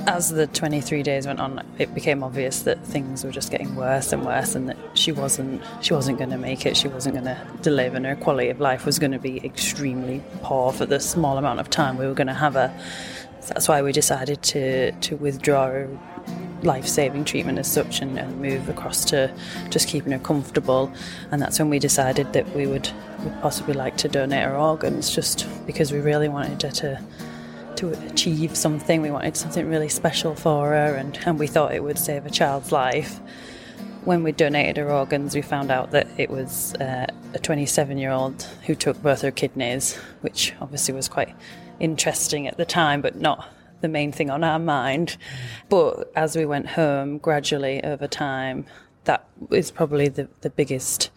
as 0.08 0.30
the 0.30 0.46
23 0.46 1.02
days 1.02 1.26
went 1.26 1.38
on, 1.38 1.62
it 1.78 1.94
became 1.94 2.24
obvious 2.24 2.62
that 2.62 2.82
things 2.84 3.24
were 3.24 3.30
just 3.30 3.50
getting 3.50 3.76
worse 3.76 4.10
and 4.10 4.24
worse, 4.24 4.54
and 4.54 4.68
that 4.68 4.78
she 4.94 5.12
wasn't 5.12 5.62
she 5.82 5.92
wasn't 5.92 6.16
going 6.16 6.30
to 6.30 6.38
make 6.38 6.64
it. 6.64 6.76
She 6.76 6.88
wasn't 6.88 7.14
going 7.14 7.26
to 7.26 7.46
deliver, 7.60 7.96
and 7.96 8.06
her 8.06 8.16
quality 8.16 8.48
of 8.48 8.58
life 8.58 8.86
was 8.86 8.98
going 8.98 9.12
to 9.12 9.18
be 9.18 9.44
extremely 9.44 10.22
poor 10.42 10.72
for 10.72 10.86
the 10.86 10.98
small 10.98 11.36
amount 11.36 11.60
of 11.60 11.68
time 11.68 11.98
we 11.98 12.06
were 12.06 12.14
going 12.14 12.26
to 12.26 12.34
have 12.34 12.54
her. 12.54 12.72
That's 13.48 13.68
why 13.68 13.82
we 13.82 13.92
decided 13.92 14.42
to 14.44 14.92
to 14.92 15.16
withdraw 15.16 15.84
life-saving 16.62 17.24
treatment 17.24 17.56
as 17.56 17.70
such 17.70 18.00
and, 18.00 18.18
and, 18.18 18.40
move 18.40 18.68
across 18.68 19.04
to 19.04 19.32
just 19.70 19.86
keeping 19.86 20.10
her 20.10 20.18
comfortable 20.18 20.92
and 21.30 21.40
that's 21.40 21.56
when 21.60 21.70
we 21.70 21.78
decided 21.78 22.32
that 22.32 22.52
we 22.52 22.66
would, 22.66 22.90
would 23.20 23.40
possibly 23.40 23.74
like 23.74 23.96
to 23.96 24.08
donate 24.08 24.42
her 24.42 24.56
organs 24.56 25.14
just 25.14 25.46
because 25.66 25.92
we 25.92 26.00
really 26.00 26.28
wanted 26.28 26.60
her 26.60 26.70
to 26.72 27.00
to 27.78 27.90
achieve 28.08 28.56
something. 28.56 29.02
We 29.02 29.10
wanted 29.12 29.36
something 29.36 29.68
really 29.68 29.88
special 29.88 30.34
for 30.34 30.70
her, 30.70 30.96
and, 30.96 31.16
and 31.24 31.38
we 31.38 31.46
thought 31.46 31.72
it 31.72 31.82
would 31.82 31.98
save 31.98 32.26
a 32.26 32.30
child's 32.30 32.72
life. 32.72 33.20
When 34.04 34.24
we 34.24 34.32
donated 34.32 34.78
her 34.78 34.90
organs, 34.90 35.34
we 35.34 35.42
found 35.42 35.70
out 35.70 35.92
that 35.92 36.08
it 36.16 36.28
was 36.28 36.74
uh, 36.74 37.06
a 37.34 37.38
27 37.38 37.96
year 37.96 38.10
old 38.10 38.42
who 38.66 38.74
took 38.74 39.00
both 39.00 39.22
her 39.22 39.30
kidneys, 39.30 39.94
which 40.22 40.54
obviously 40.60 40.92
was 40.92 41.08
quite 41.08 41.34
interesting 41.78 42.48
at 42.48 42.56
the 42.56 42.64
time, 42.64 43.00
but 43.00 43.14
not 43.14 43.48
the 43.80 43.88
main 43.88 44.10
thing 44.10 44.28
on 44.28 44.42
our 44.42 44.58
mind. 44.58 45.16
But 45.68 46.10
as 46.16 46.34
we 46.34 46.46
went 46.46 46.66
home, 46.70 47.18
gradually 47.18 47.84
over 47.84 48.08
time, 48.08 48.66
that 49.04 49.24
is 49.52 49.70
probably 49.70 50.08
the, 50.08 50.28
the 50.40 50.50
biggest 50.50 51.10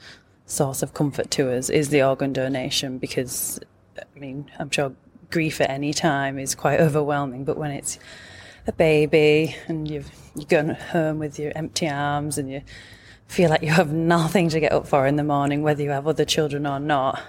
source 0.46 0.84
of 0.84 0.94
comfort 0.94 1.32
to 1.32 1.52
us 1.52 1.70
is 1.70 1.90
the 1.90 2.04
organ 2.04 2.34
donation 2.34 3.00
because, 3.00 3.60
I 3.98 4.20
mean, 4.20 4.52
I'm 4.60 4.70
sure 4.70 4.94
grief 5.32 5.62
at 5.62 5.70
any 5.70 5.94
time 5.94 6.38
is 6.38 6.56
quite 6.56 6.80
overwhelming, 6.80 7.44
but 7.44 7.58
when 7.58 7.72
it's 7.72 7.98
a 8.68 8.72
baby 8.72 9.56
and 9.68 9.90
you've, 9.90 10.12
you're 10.36 10.46
going 10.46 10.70
home 10.70 11.20
with 11.20 11.40
your 11.40 11.52
empty 11.56 11.90
arms 11.90 12.38
and 12.38 12.52
you 12.52 12.62
feel 13.28 13.50
like 13.50 13.64
you 13.64 13.72
have 13.72 13.92
nothing 13.92 14.50
to 14.50 14.60
get 14.60 14.72
up 14.72 14.88
for 14.88 15.08
in 15.08 15.16
the 15.16 15.24
morning, 15.24 15.64
whether 15.64 15.82
you 15.82 15.90
have 15.90 16.08
other 16.08 16.26
children 16.26 16.68
or 16.68 16.80
not, 16.80 17.22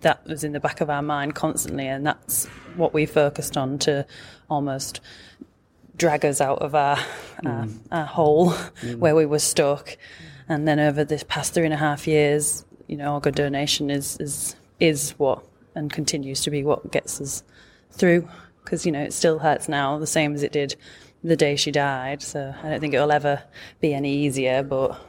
that 0.00 0.26
was 0.26 0.44
in 0.44 0.52
the 0.52 0.60
back 0.60 0.80
of 0.80 0.90
our 0.90 1.02
mind 1.02 1.34
constantly, 1.34 1.86
and 1.86 2.06
that's 2.06 2.46
what 2.76 2.92
we 2.92 3.06
focused 3.06 3.56
on 3.56 3.78
to 3.78 4.04
almost 4.50 5.00
drag 5.96 6.24
us 6.24 6.40
out 6.40 6.58
of 6.58 6.74
our 6.74 6.96
mm. 6.96 7.78
our, 7.92 8.00
our, 8.00 8.06
hole 8.06 8.52
mm. 8.52 8.96
where 8.96 9.14
we 9.14 9.26
were 9.26 9.38
stuck. 9.38 9.96
And 10.48 10.66
then 10.66 10.80
over 10.80 11.04
this 11.04 11.24
past 11.28 11.54
three 11.54 11.64
and 11.64 11.74
a 11.74 11.78
half 11.78 12.06
years, 12.06 12.64
you 12.86 12.96
know, 12.96 13.14
organ 13.14 13.34
donation 13.34 13.90
is 13.90 14.16
is 14.18 14.56
is 14.80 15.10
what 15.18 15.44
and 15.78 15.92
continues 15.92 16.40
to 16.42 16.50
be 16.50 16.62
what 16.62 16.90
gets 16.92 17.20
us 17.20 17.42
through. 17.90 18.28
Because 18.62 18.84
you 18.84 18.92
know, 18.92 19.02
it 19.02 19.12
still 19.12 19.38
hurts 19.38 19.68
now, 19.68 19.98
the 19.98 20.06
same 20.06 20.34
as 20.34 20.42
it 20.42 20.52
did 20.52 20.76
the 21.24 21.36
day 21.36 21.56
she 21.56 21.70
died. 21.70 22.22
So 22.22 22.54
I 22.62 22.68
don't 22.68 22.80
think 22.80 22.94
it'll 22.94 23.12
ever 23.12 23.42
be 23.80 23.94
any 23.94 24.14
easier. 24.14 24.62
But 24.62 25.00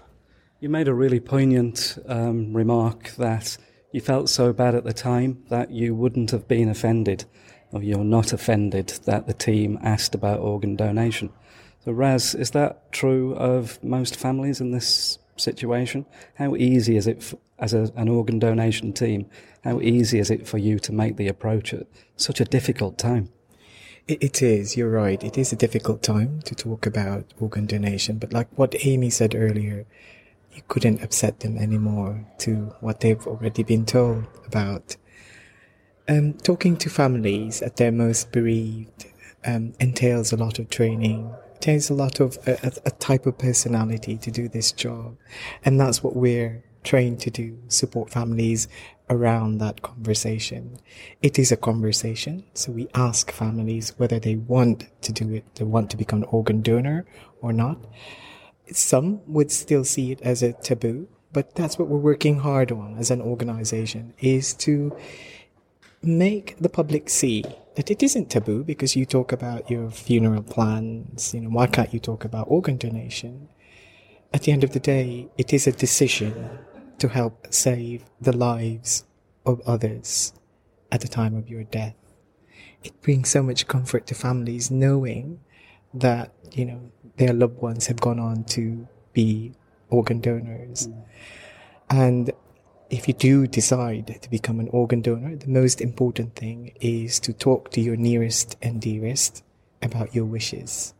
you 0.60 0.70
made 0.70 0.88
a 0.88 0.94
really 0.94 1.20
poignant 1.20 1.98
um, 2.08 2.54
remark 2.54 3.10
that 3.18 3.58
you 3.92 4.02
felt 4.02 4.30
so 4.30 4.54
bad 4.54 4.76
at 4.76 4.84
the 4.84 4.94
time 4.94 5.44
that 5.50 5.72
you 5.72 5.96
wouldn't 5.96 6.32
have 6.32 6.48
been 6.48 6.70
offended, 6.70 7.26
or 7.72 7.82
you're 7.82 8.04
not 8.04 8.34
offended 8.34 8.90
that 9.06 9.28
the 9.28 9.34
team 9.34 9.80
asked 9.82 10.16
about 10.16 10.40
organ 10.40 10.76
donation. 10.76 11.32
So, 11.86 11.92
Raz, 11.92 12.36
is 12.36 12.52
that 12.52 12.92
true 12.92 13.34
of 13.36 13.82
most 13.84 14.16
families 14.16 14.62
in 14.62 14.72
this 14.72 15.18
situation? 15.38 16.06
How 16.36 16.56
easy 16.56 16.98
is 16.98 17.08
it, 17.08 17.34
as 17.60 17.74
a, 17.74 17.92
an 17.96 18.10
organ 18.10 18.40
donation 18.40 18.94
team, 18.94 19.28
how 19.64 19.80
easy 19.82 20.20
is 20.20 20.32
it 20.32 20.48
for 20.48 20.58
you 20.58 20.80
to 20.80 20.92
make 20.92 21.18
the 21.18 21.28
approach 21.28 21.74
at 21.74 21.88
such 22.16 22.40
a 22.40 22.46
difficult 22.46 22.98
time? 22.98 23.30
It, 24.08 24.24
it 24.24 24.42
is, 24.42 24.78
you're 24.78 24.90
right. 24.90 25.24
It 25.24 25.38
is 25.38 25.52
a 25.52 25.58
difficult 25.58 26.02
time 26.02 26.42
to 26.44 26.56
talk 26.56 26.86
about 26.86 27.26
organ 27.40 27.66
donation, 27.66 28.18
but 28.18 28.34
like 28.34 28.48
what 28.56 28.76
Amy 28.86 29.10
said 29.10 29.36
earlier, 29.36 29.86
you 30.54 30.62
couldn't 30.68 31.04
upset 31.04 31.42
them 31.42 31.58
anymore 31.58 32.26
to 32.40 32.74
what 32.80 33.02
they've 33.02 33.28
already 33.28 33.64
been 33.64 33.86
told 33.86 34.26
about. 34.48 34.96
Um, 36.08 36.34
talking 36.34 36.76
to 36.78 36.90
families 36.90 37.62
at 37.62 37.78
their 37.78 37.92
most 37.92 38.32
bereaved 38.32 39.06
um, 39.46 39.74
entails 39.80 40.32
a 40.32 40.38
lot 40.38 40.58
of 40.58 40.70
training, 40.70 41.32
takes 41.60 41.90
a 41.90 41.94
lot 41.94 42.20
of 42.20 42.38
a, 42.48 42.72
a, 42.86 42.92
type 42.92 43.28
of 43.28 43.38
personality 43.38 44.18
to 44.18 44.32
do 44.32 44.48
this 44.48 44.72
job, 44.72 45.18
and 45.64 45.80
that's 45.80 46.04
what 46.04 46.16
we're 46.16 46.64
trained 46.92 47.20
to 47.22 47.30
do: 47.42 47.48
support 47.68 48.08
families 48.20 48.62
around 49.16 49.52
that 49.60 49.82
conversation. 49.82 50.64
It 51.28 51.40
is 51.44 51.52
a 51.52 51.64
conversation, 51.70 52.36
so 52.54 52.72
we 52.72 52.86
ask 53.08 53.32
families 53.32 53.86
whether 54.00 54.20
they 54.20 54.36
want 54.36 54.80
to 55.06 55.12
do 55.22 55.26
it, 55.38 55.44
they 55.56 55.66
want 55.76 55.88
to 55.92 55.98
become 55.98 56.22
an 56.24 56.30
organ 56.38 56.62
donor 56.62 57.00
or 57.42 57.52
not 57.54 57.78
some 58.72 59.22
would 59.32 59.52
still 59.52 59.84
see 59.84 60.12
it 60.12 60.22
as 60.22 60.44
a 60.44 60.54
taboo, 60.54 61.08
but 61.32 61.56
that's 61.56 61.78
what 61.78 61.88
we're 61.88 61.98
working 61.98 62.40
hard 62.40 62.72
on 62.72 62.98
as 62.98 63.12
an 63.12 63.22
organization 63.22 64.14
is 64.20 64.54
to 64.54 64.96
make 66.02 66.58
the 66.60 66.70
public 66.70 67.10
see 67.10 67.44
that 67.76 67.92
it 67.92 68.02
isn't 68.02 68.30
taboo 68.30 68.64
because 68.64 68.96
you 68.96 69.06
talk 69.06 69.32
about 69.32 69.70
your 69.70 69.90
funeral 69.90 70.44
plans, 70.44 71.34
you 71.34 71.42
know, 71.42 71.50
why 71.50 71.68
can't 71.68 71.94
you 71.94 72.00
talk 72.00 72.26
about 72.26 72.48
organ 72.50 72.78
donation? 72.78 73.50
At 74.34 74.44
the 74.44 74.52
end 74.52 74.64
of 74.64 74.72
the 74.72 74.80
day, 74.80 75.28
it 75.38 75.54
is 75.54 75.68
a 75.68 75.72
decision 75.72 76.60
to 77.00 77.08
help 77.08 77.48
save 77.50 78.06
the 78.20 78.36
lives 78.36 79.06
of 79.46 79.62
others 79.62 80.34
at 80.92 81.02
the 81.02 81.08
time 81.08 81.36
of 81.36 81.50
your 81.50 81.64
death. 81.64 81.96
It 82.84 83.02
brings 83.02 83.30
so 83.30 83.44
much 83.44 83.68
comfort 83.68 84.08
to 84.08 84.16
families 84.16 84.72
knowing 84.72 85.40
that, 85.94 86.32
you 86.52 86.66
know, 86.66 86.92
their 87.18 87.34
loved 87.34 87.62
ones 87.62 87.88
have 87.88 88.00
gone 88.00 88.20
on 88.20 88.44
to 88.46 88.88
be 89.14 89.54
organ 89.90 90.22
donors. 90.22 90.88
Mm. 90.88 91.04
And 91.90 92.32
if 92.90 93.08
you 93.08 93.14
do 93.14 93.48
decide 93.48 94.20
to 94.22 94.30
become 94.30 94.60
an 94.60 94.70
organ 94.70 95.02
donor, 95.02 95.36
the 95.36 95.48
most 95.48 95.82
important 95.82 96.36
thing 96.36 96.74
is 96.80 97.20
to 97.22 97.34
talk 97.34 97.72
to 97.72 97.82
your 97.82 97.96
nearest 97.96 98.56
and 98.62 98.82
dearest 98.82 99.44
about 99.82 100.16
your 100.16 100.26
wishes. 100.26 100.94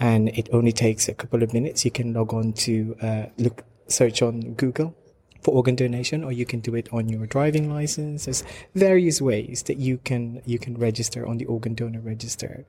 And 0.00 0.28
it 0.30 0.48
only 0.52 0.72
takes 0.72 1.08
a 1.08 1.14
couple 1.14 1.42
of 1.42 1.52
minutes. 1.52 1.84
You 1.84 1.90
can 1.90 2.12
log 2.12 2.32
on 2.32 2.52
to 2.52 2.96
uh, 3.00 3.26
look, 3.38 3.64
search 3.86 4.22
on 4.22 4.54
Google 4.54 4.96
for 5.44 5.54
organ 5.54 5.76
donation, 5.76 6.24
or 6.24 6.32
you 6.32 6.46
can 6.46 6.60
do 6.60 6.74
it 6.74 6.88
on 6.90 7.08
your 7.08 7.26
driving 7.26 7.70
license. 7.70 8.24
There's 8.24 8.42
various 8.74 9.20
ways 9.20 9.62
that 9.64 9.76
you 9.76 9.98
can 9.98 10.40
you 10.46 10.58
can 10.58 10.74
register 10.76 11.26
on 11.26 11.36
the 11.36 11.44
organ 11.44 11.74
donor 11.74 12.00
register. 12.00 12.64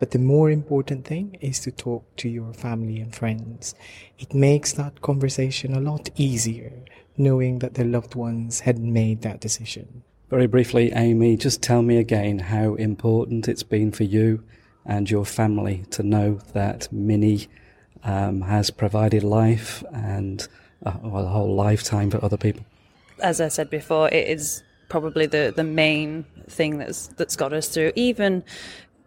But 0.00 0.10
the 0.10 0.18
more 0.18 0.50
important 0.50 1.06
thing 1.06 1.38
is 1.40 1.60
to 1.60 1.70
talk 1.70 2.04
to 2.16 2.28
your 2.28 2.52
family 2.52 2.98
and 2.98 3.14
friends. 3.14 3.74
It 4.18 4.34
makes 4.34 4.72
that 4.72 5.00
conversation 5.00 5.72
a 5.72 5.80
lot 5.80 6.10
easier, 6.16 6.72
knowing 7.16 7.60
that 7.60 7.74
their 7.74 7.86
loved 7.86 8.16
ones 8.16 8.60
had 8.60 8.78
made 8.78 9.22
that 9.22 9.40
decision. 9.40 10.02
Very 10.28 10.48
briefly, 10.48 10.92
Amy, 10.92 11.36
just 11.36 11.62
tell 11.62 11.82
me 11.82 11.98
again 11.98 12.40
how 12.40 12.74
important 12.74 13.46
it's 13.46 13.62
been 13.62 13.92
for 13.92 14.02
you 14.02 14.42
and 14.84 15.08
your 15.08 15.24
family 15.24 15.84
to 15.90 16.02
know 16.02 16.40
that 16.52 16.92
Minnie 16.92 17.46
um, 18.02 18.40
has 18.42 18.70
provided 18.70 19.22
life 19.22 19.84
and 19.92 20.48
a, 20.86 21.08
a 21.08 21.26
whole 21.26 21.54
lifetime 21.54 22.10
for 22.10 22.24
other 22.24 22.36
people. 22.36 22.64
As 23.20 23.40
I 23.40 23.48
said 23.48 23.70
before, 23.70 24.08
it 24.08 24.28
is 24.28 24.62
probably 24.88 25.26
the, 25.26 25.52
the 25.54 25.64
main 25.64 26.24
thing 26.48 26.78
that's 26.78 27.08
that's 27.08 27.36
got 27.36 27.52
us 27.52 27.68
through. 27.68 27.92
Even 27.96 28.44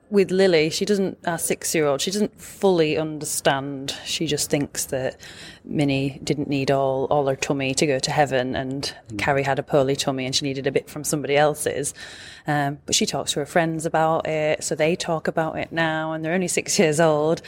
with 0.09 0.31
Lily, 0.31 0.71
she 0.71 0.85
doesn't, 0.85 1.19
our 1.27 1.37
six 1.37 1.75
year 1.75 1.85
old, 1.85 2.01
she 2.01 2.09
doesn't 2.09 2.41
fully 2.41 2.97
understand. 2.97 3.95
She 4.05 4.25
just 4.25 4.49
thinks 4.49 4.85
that 4.85 5.17
Minnie 5.63 6.19
didn't 6.23 6.49
need 6.49 6.71
all, 6.71 7.05
all 7.05 7.27
her 7.27 7.35
tummy 7.35 7.75
to 7.75 7.85
go 7.85 7.99
to 7.99 8.11
heaven 8.11 8.55
and 8.55 8.93
mm. 9.09 9.19
Carrie 9.19 9.43
had 9.43 9.59
a 9.59 9.63
poorly 9.63 9.95
tummy 9.95 10.25
and 10.25 10.35
she 10.35 10.45
needed 10.45 10.65
a 10.65 10.71
bit 10.71 10.89
from 10.89 11.03
somebody 11.03 11.37
else's. 11.37 11.93
Um, 12.47 12.79
but 12.87 12.95
she 12.95 13.05
talks 13.05 13.33
to 13.33 13.39
her 13.39 13.45
friends 13.45 13.85
about 13.85 14.27
it, 14.27 14.63
so 14.63 14.73
they 14.73 14.95
talk 14.95 15.27
about 15.27 15.59
it 15.59 15.71
now 15.71 16.13
and 16.13 16.25
they're 16.25 16.33
only 16.33 16.47
six 16.47 16.79
years 16.79 16.99
old 16.99 17.43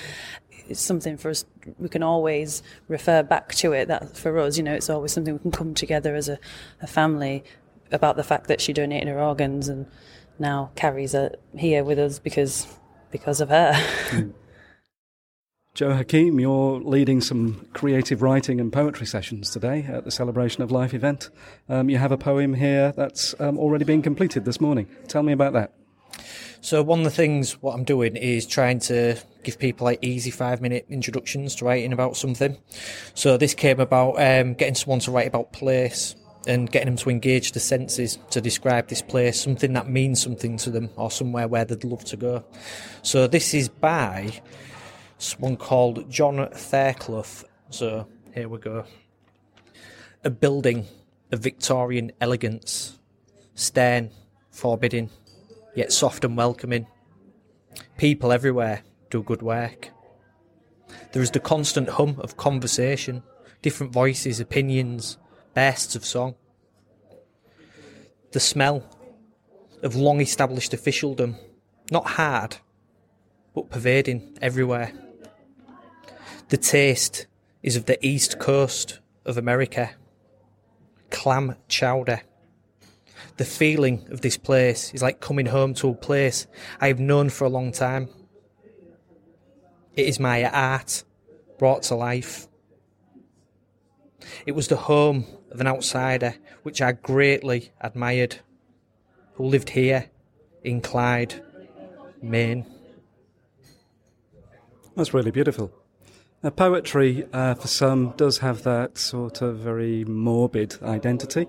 it's 0.68 0.80
something 0.80 1.18
for 1.18 1.30
us 1.30 1.46
we 1.80 1.90
can 1.90 2.04
always 2.04 2.64
refer 2.88 3.24
back 3.24 3.54
to 3.56 3.74
it 3.74 3.88
that 3.88 4.18
for 4.18 4.38
us 4.40 4.58
you 4.58 4.64
know 4.64 4.74
it's 4.74 4.90
always 4.90 5.12
something 5.12 5.34
we 5.34 5.40
can 5.40 5.52
come 5.52 5.74
together 5.74 6.16
as 6.16 6.30
a, 6.30 6.40
a 6.82 6.88
family 6.88 7.44
about 7.92 8.16
the 8.16 8.24
fact 8.24 8.48
that 8.48 8.62
she 8.62 8.74
donated 8.74 9.08
her 9.08 9.20
organs 9.20 9.68
and 9.68 9.86
now 10.40 10.72
Carrie's 10.76 11.14
it 11.14 11.42
here 11.58 11.84
with 11.84 12.00
us 12.00 12.20
because 12.20 12.68
because 13.12 13.42
of 13.42 13.50
her 13.50 13.74
mm. 14.10 14.34
Joe 15.74 15.94
Hakim, 15.94 16.38
you're 16.38 16.82
leading 16.82 17.22
some 17.22 17.66
creative 17.72 18.22
writing 18.22 18.60
and 18.60 18.74
poetry 18.74 19.08
sessions 19.08 19.52
today 19.52 19.86
at 19.88 20.04
the 20.04 20.12
Celebration 20.12 20.62
of 20.62 20.70
Life 20.70 20.94
event. 20.94 21.30
Um, 21.70 21.90
you 21.90 21.98
have 21.98 22.12
a 22.12 22.18
poem 22.18 22.56
here 22.56 22.92
that's 22.92 23.34
um, 23.40 23.58
already 23.58 23.86
been 23.86 24.02
completed 24.02 24.44
this 24.44 24.60
morning. 24.60 24.88
Tell 25.08 25.24
me 25.24 25.32
about 25.32 25.54
that. 25.54 25.72
So 26.64 26.84
one 26.84 27.00
of 27.00 27.06
the 27.06 27.12
things 27.12 27.54
what 27.64 27.74
I'm 27.74 27.84
doing 27.84 28.16
is 28.16 28.46
trying 28.46 28.80
to 28.82 29.18
give 29.44 29.58
people 29.58 29.86
like 29.86 29.98
easy 30.04 30.30
five 30.30 30.62
minute 30.62 30.86
introductions 30.90 31.56
to 31.56 31.66
writing 31.66 31.92
about 31.92 32.16
something. 32.16 32.56
So 33.16 33.36
this 33.36 33.56
came 33.56 33.80
about 33.80 34.14
um, 34.22 34.54
getting 34.54 34.76
someone 34.76 35.00
to 35.00 35.12
write 35.12 35.28
about 35.28 35.54
place 35.54 36.16
and 36.46 36.72
getting 36.72 36.86
them 36.86 36.98
to 36.98 37.10
engage 37.10 37.54
the 37.54 37.60
senses 37.60 38.20
to 38.30 38.42
describe 38.42 38.90
this 38.90 39.02
place, 39.02 39.42
something 39.42 39.74
that 39.74 39.90
means 39.90 40.22
something 40.22 40.56
to 40.58 40.70
them 40.70 40.92
or 40.98 41.10
somewhere 41.10 41.48
where 41.48 41.66
they'd 41.66 41.84
love 41.84 42.06
to 42.06 42.18
go. 42.18 42.44
So 43.02 43.26
this 43.26 43.56
is 43.56 43.68
by 43.68 44.42
someone 45.18 45.58
called 45.58 46.12
John 46.12 46.48
Fairclough. 46.52 47.44
So 47.72 48.08
here 48.36 48.48
we 48.48 48.60
go. 48.60 48.86
A 50.24 50.30
building 50.30 50.86
of 51.32 51.40
Victorian 51.40 52.12
elegance, 52.22 53.00
stern, 53.56 54.12
forbidding 54.52 55.10
yet 55.76 55.92
soft 55.92 56.26
and 56.26 56.38
welcoming. 56.38 56.88
People 57.98 58.32
everywhere 58.32 58.84
do 59.10 59.24
good 59.24 59.42
work. 59.42 59.90
There 61.12 61.22
is 61.22 61.32
the 61.32 61.40
constant 61.40 61.90
hum 61.90 62.18
of 62.20 62.38
conversation, 62.38 63.24
different 63.62 63.94
voices, 63.94 64.40
opinions, 64.40 65.18
bursts 65.54 65.96
of 65.96 66.06
song. 66.06 66.36
The 68.32 68.40
smell 68.40 68.84
of 69.84 69.96
long 69.96 70.22
established 70.22 70.74
officialdom, 70.74 71.36
not 71.92 72.08
hard, 72.08 72.58
but 73.54 73.70
pervading 73.70 74.38
everywhere. 74.42 74.94
The 76.50 76.58
taste 76.58 77.28
is 77.64 77.76
of 77.76 77.86
the 77.86 78.04
east 78.06 78.40
coast 78.40 79.00
of 79.26 79.38
America. 79.38 79.92
Clam 81.10 81.56
chowder 81.68 82.22
the 83.38 83.46
feeling 83.46 84.08
of 84.12 84.22
this 84.22 84.38
place 84.38 84.94
is 84.94 85.02
like 85.02 85.20
coming 85.20 85.48
home 85.48 85.74
to 85.76 85.90
a 85.90 85.94
place 85.94 86.48
I 86.80 86.88
have 86.88 87.00
known 87.00 87.30
for 87.30 87.46
a 87.46 87.50
long 87.50 87.72
time. 87.72 88.10
It 89.96 90.08
is 90.08 90.20
my 90.20 90.46
art 90.46 91.04
brought 91.58 91.84
to 91.84 91.96
life. 91.96 92.48
It 94.46 94.54
was 94.54 94.68
the 94.68 94.76
home 94.76 95.26
of 95.52 95.60
an 95.60 95.68
outsider 95.68 96.36
which 96.64 96.82
I 96.82 96.94
greatly 96.94 97.72
admired, 97.82 98.40
who 99.34 99.46
lived 99.46 99.72
here 99.72 100.10
in 100.64 100.82
Clyde, 100.82 101.44
Maine. 102.22 102.66
That's 104.96 105.14
really 105.14 105.32
beautiful. 105.32 105.72
Now, 106.44 106.50
poetry, 106.50 107.28
uh, 107.34 107.54
for 107.54 107.68
some, 107.68 108.14
does 108.18 108.40
have 108.40 108.64
that 108.64 108.98
sort 108.98 109.42
of 109.42 109.58
very 109.58 110.04
morbid 110.06 110.78
identity, 110.82 111.48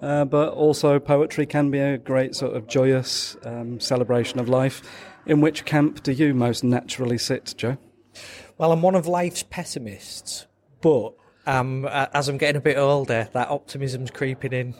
uh, 0.00 0.24
but 0.24 0.52
also 0.52 0.98
poetry 0.98 1.46
can 1.46 1.70
be 1.70 1.78
a 1.78 1.98
great 1.98 2.34
sort 2.34 2.56
of 2.56 2.66
joyous 2.66 3.36
um, 3.44 3.80
celebration 3.80 4.40
of 4.40 4.48
life. 4.48 4.82
In 5.26 5.40
which 5.40 5.64
camp 5.64 6.02
do 6.02 6.12
you 6.12 6.34
most 6.34 6.64
naturally 6.64 7.18
sit, 7.18 7.54
Joe? 7.56 7.76
Well, 8.58 8.72
I'm 8.72 8.82
one 8.82 8.94
of 8.94 9.06
life's 9.06 9.42
pessimists, 9.42 10.46
but 10.80 11.14
um, 11.46 11.86
as 11.86 12.28
I'm 12.28 12.38
getting 12.38 12.56
a 12.56 12.60
bit 12.60 12.76
older, 12.76 13.28
that 13.32 13.48
optimism's 13.48 14.10
creeping 14.10 14.52
in. 14.52 14.74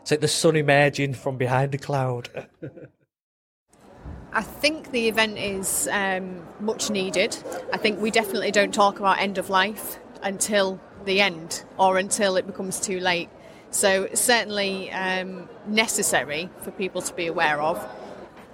It's 0.00 0.10
like 0.10 0.20
the 0.20 0.28
sun 0.28 0.56
emerging 0.56 1.14
from 1.14 1.36
behind 1.36 1.74
a 1.74 1.78
cloud. 1.78 2.28
I 4.32 4.42
think 4.42 4.90
the 4.90 5.08
event 5.08 5.38
is 5.38 5.88
um, 5.92 6.44
much 6.58 6.90
needed. 6.90 7.36
I 7.72 7.76
think 7.76 8.00
we 8.00 8.10
definitely 8.10 8.50
don't 8.50 8.74
talk 8.74 8.98
about 8.98 9.20
end 9.20 9.38
of 9.38 9.48
life 9.48 10.00
until 10.22 10.80
the 11.04 11.20
end 11.20 11.64
or 11.78 11.98
until 11.98 12.36
it 12.36 12.46
becomes 12.46 12.80
too 12.80 12.98
late. 12.98 13.28
So, 13.74 14.08
certainly 14.14 14.88
um, 14.92 15.48
necessary 15.66 16.48
for 16.60 16.70
people 16.70 17.02
to 17.02 17.12
be 17.12 17.26
aware 17.26 17.60
of. 17.60 17.84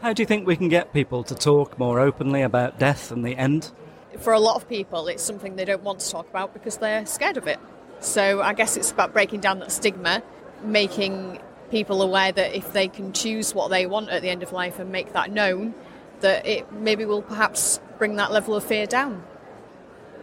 How 0.00 0.14
do 0.14 0.22
you 0.22 0.26
think 0.26 0.46
we 0.46 0.56
can 0.56 0.70
get 0.70 0.94
people 0.94 1.24
to 1.24 1.34
talk 1.34 1.78
more 1.78 2.00
openly 2.00 2.40
about 2.40 2.78
death 2.78 3.12
and 3.12 3.22
the 3.22 3.36
end? 3.36 3.70
For 4.18 4.32
a 4.32 4.40
lot 4.40 4.56
of 4.56 4.66
people, 4.66 5.08
it's 5.08 5.22
something 5.22 5.56
they 5.56 5.66
don't 5.66 5.82
want 5.82 6.00
to 6.00 6.10
talk 6.10 6.26
about 6.30 6.54
because 6.54 6.78
they're 6.78 7.04
scared 7.04 7.36
of 7.36 7.46
it. 7.46 7.58
So, 8.00 8.40
I 8.40 8.54
guess 8.54 8.78
it's 8.78 8.90
about 8.90 9.12
breaking 9.12 9.40
down 9.40 9.58
that 9.58 9.70
stigma, 9.70 10.22
making 10.62 11.38
people 11.70 12.00
aware 12.00 12.32
that 12.32 12.56
if 12.56 12.72
they 12.72 12.88
can 12.88 13.12
choose 13.12 13.54
what 13.54 13.68
they 13.68 13.84
want 13.84 14.08
at 14.08 14.22
the 14.22 14.30
end 14.30 14.42
of 14.42 14.54
life 14.54 14.78
and 14.78 14.90
make 14.90 15.12
that 15.12 15.30
known, 15.30 15.74
that 16.20 16.46
it 16.46 16.72
maybe 16.72 17.04
will 17.04 17.20
perhaps 17.20 17.78
bring 17.98 18.16
that 18.16 18.32
level 18.32 18.54
of 18.54 18.64
fear 18.64 18.86
down. 18.86 19.22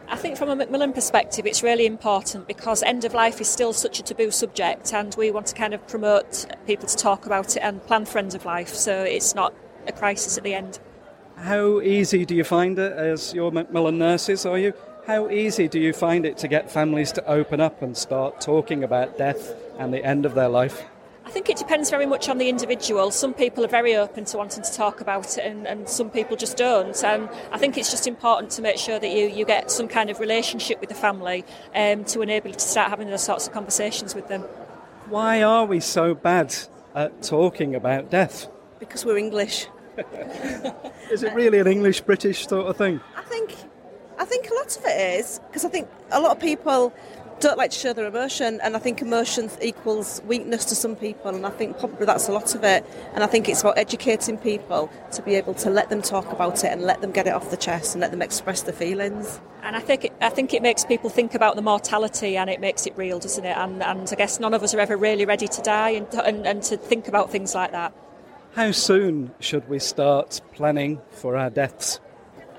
I 0.09 0.15
think 0.15 0.37
from 0.37 0.49
a 0.49 0.55
Macmillan 0.55 0.93
perspective, 0.93 1.45
it's 1.45 1.61
really 1.61 1.85
important 1.85 2.47
because 2.47 2.81
end 2.81 3.03
of 3.03 3.13
life 3.13 3.41
is 3.41 3.49
still 3.49 3.73
such 3.73 3.99
a 3.99 4.03
taboo 4.03 4.31
subject, 4.31 4.93
and 4.93 5.13
we 5.15 5.31
want 5.31 5.47
to 5.47 5.55
kind 5.55 5.73
of 5.73 5.85
promote 5.85 6.45
people 6.65 6.87
to 6.87 6.95
talk 6.95 7.25
about 7.25 7.57
it 7.57 7.59
and 7.59 7.85
plan 7.85 8.05
for 8.05 8.19
end 8.19 8.33
of 8.33 8.45
life 8.45 8.73
so 8.73 9.03
it's 9.03 9.35
not 9.35 9.53
a 9.85 9.91
crisis 9.91 10.37
at 10.37 10.45
the 10.45 10.53
end. 10.53 10.79
How 11.35 11.81
easy 11.81 12.25
do 12.25 12.35
you 12.35 12.45
find 12.45 12.79
it 12.79 12.93
as 12.93 13.33
your 13.33 13.51
Macmillan 13.51 13.97
nurses, 13.97 14.45
are 14.45 14.57
you? 14.57 14.73
How 15.05 15.29
easy 15.29 15.67
do 15.67 15.79
you 15.79 15.91
find 15.91 16.25
it 16.25 16.37
to 16.39 16.47
get 16.47 16.71
families 16.71 17.11
to 17.13 17.25
open 17.25 17.59
up 17.59 17.81
and 17.81 17.95
start 17.95 18.39
talking 18.39 18.83
about 18.83 19.17
death 19.17 19.55
and 19.77 19.93
the 19.93 20.03
end 20.03 20.25
of 20.25 20.35
their 20.35 20.49
life? 20.49 20.85
I 21.27 21.29
think 21.29 21.49
it 21.49 21.57
depends 21.57 21.89
very 21.89 22.05
much 22.05 22.29
on 22.29 22.37
the 22.37 22.47
individual. 22.47 23.11
Some 23.11 23.33
people 23.33 23.65
are 23.65 23.67
very 23.67 23.97
open 23.97 24.23
to 24.23 24.37
wanting 24.37 24.63
to 24.63 24.71
talk 24.71 25.01
about 25.01 25.37
it, 25.37 25.43
and, 25.45 25.67
and 25.67 25.89
some 25.89 26.09
people 26.09 26.37
just 26.37 26.55
don't. 26.55 27.03
And 27.03 27.29
I 27.51 27.57
think 27.57 27.77
it's 27.77 27.91
just 27.91 28.07
important 28.07 28.49
to 28.53 28.61
make 28.61 28.77
sure 28.77 28.97
that 28.97 29.09
you, 29.09 29.27
you 29.27 29.43
get 29.43 29.69
some 29.69 29.89
kind 29.89 30.09
of 30.09 30.21
relationship 30.21 30.79
with 30.79 30.87
the 30.87 30.95
family 30.95 31.43
um, 31.75 32.05
to 32.05 32.21
enable 32.21 32.47
you 32.47 32.53
to 32.53 32.61
start 32.61 32.89
having 32.89 33.09
those 33.09 33.25
sorts 33.25 33.45
of 33.45 33.51
conversations 33.51 34.15
with 34.15 34.29
them. 34.29 34.43
Why 35.09 35.43
are 35.43 35.65
we 35.65 35.81
so 35.81 36.15
bad 36.15 36.55
at 36.95 37.21
talking 37.23 37.75
about 37.75 38.09
death? 38.09 38.47
Because 38.79 39.03
we're 39.03 39.17
English. 39.17 39.67
is 41.11 41.23
it 41.23 41.33
really 41.33 41.59
an 41.59 41.67
English 41.67 41.99
British 42.01 42.47
sort 42.47 42.67
of 42.67 42.77
thing? 42.77 43.01
I 43.17 43.23
think 43.23 43.53
I 44.17 44.25
think 44.25 44.49
a 44.49 44.53
lot 44.55 44.75
of 44.75 44.83
it 44.85 45.19
is 45.19 45.39
because 45.47 45.65
I 45.65 45.69
think 45.69 45.89
a 46.11 46.19
lot 46.19 46.31
of 46.31 46.39
people 46.39 46.93
don't 47.39 47.57
like 47.57 47.71
to 47.71 47.77
show 47.77 47.93
their 47.93 48.05
emotion, 48.05 48.59
and 48.61 48.75
I 48.75 48.79
think 48.79 49.01
emotion 49.01 49.49
equals 49.61 50.21
weakness 50.25 50.65
to 50.65 50.75
some 50.75 50.95
people, 50.95 51.33
and 51.33 51.45
I 51.45 51.49
think 51.49 51.77
probably 51.77 52.05
that's 52.05 52.27
a 52.27 52.31
lot 52.31 52.55
of 52.55 52.63
it. 52.63 52.85
And 53.13 53.23
I 53.23 53.27
think 53.27 53.47
it's 53.47 53.61
about 53.61 53.77
educating 53.77 54.37
people 54.37 54.91
to 55.11 55.21
be 55.21 55.35
able 55.35 55.53
to 55.55 55.69
let 55.69 55.89
them 55.89 56.01
talk 56.01 56.31
about 56.31 56.63
it 56.63 56.71
and 56.71 56.81
let 56.81 57.01
them 57.01 57.11
get 57.11 57.27
it 57.27 57.31
off 57.31 57.51
the 57.51 57.57
chest 57.57 57.93
and 57.93 58.01
let 58.01 58.11
them 58.11 58.21
express 58.21 58.63
their 58.63 58.73
feelings. 58.73 59.39
And 59.63 59.75
I 59.75 59.79
think 59.79 60.05
it, 60.05 60.13
I 60.21 60.29
think 60.29 60.53
it 60.53 60.61
makes 60.61 60.85
people 60.85 61.09
think 61.09 61.33
about 61.33 61.55
the 61.55 61.61
mortality 61.61 62.37
and 62.37 62.49
it 62.49 62.59
makes 62.59 62.85
it 62.87 62.97
real, 62.97 63.19
doesn't 63.19 63.45
it? 63.45 63.57
And, 63.57 63.83
and 63.83 64.09
I 64.11 64.15
guess 64.15 64.39
none 64.39 64.53
of 64.53 64.63
us 64.63 64.73
are 64.73 64.79
ever 64.79 64.97
really 64.97 65.25
ready 65.25 65.47
to 65.47 65.61
die 65.61 65.89
and, 65.89 66.07
and, 66.13 66.47
and 66.47 66.63
to 66.63 66.77
think 66.77 67.07
about 67.07 67.31
things 67.31 67.53
like 67.53 67.71
that. 67.71 67.93
How 68.53 68.71
soon 68.71 69.31
should 69.39 69.67
we 69.69 69.79
start 69.79 70.41
planning 70.53 71.01
for 71.11 71.37
our 71.37 71.49
deaths? 71.49 71.99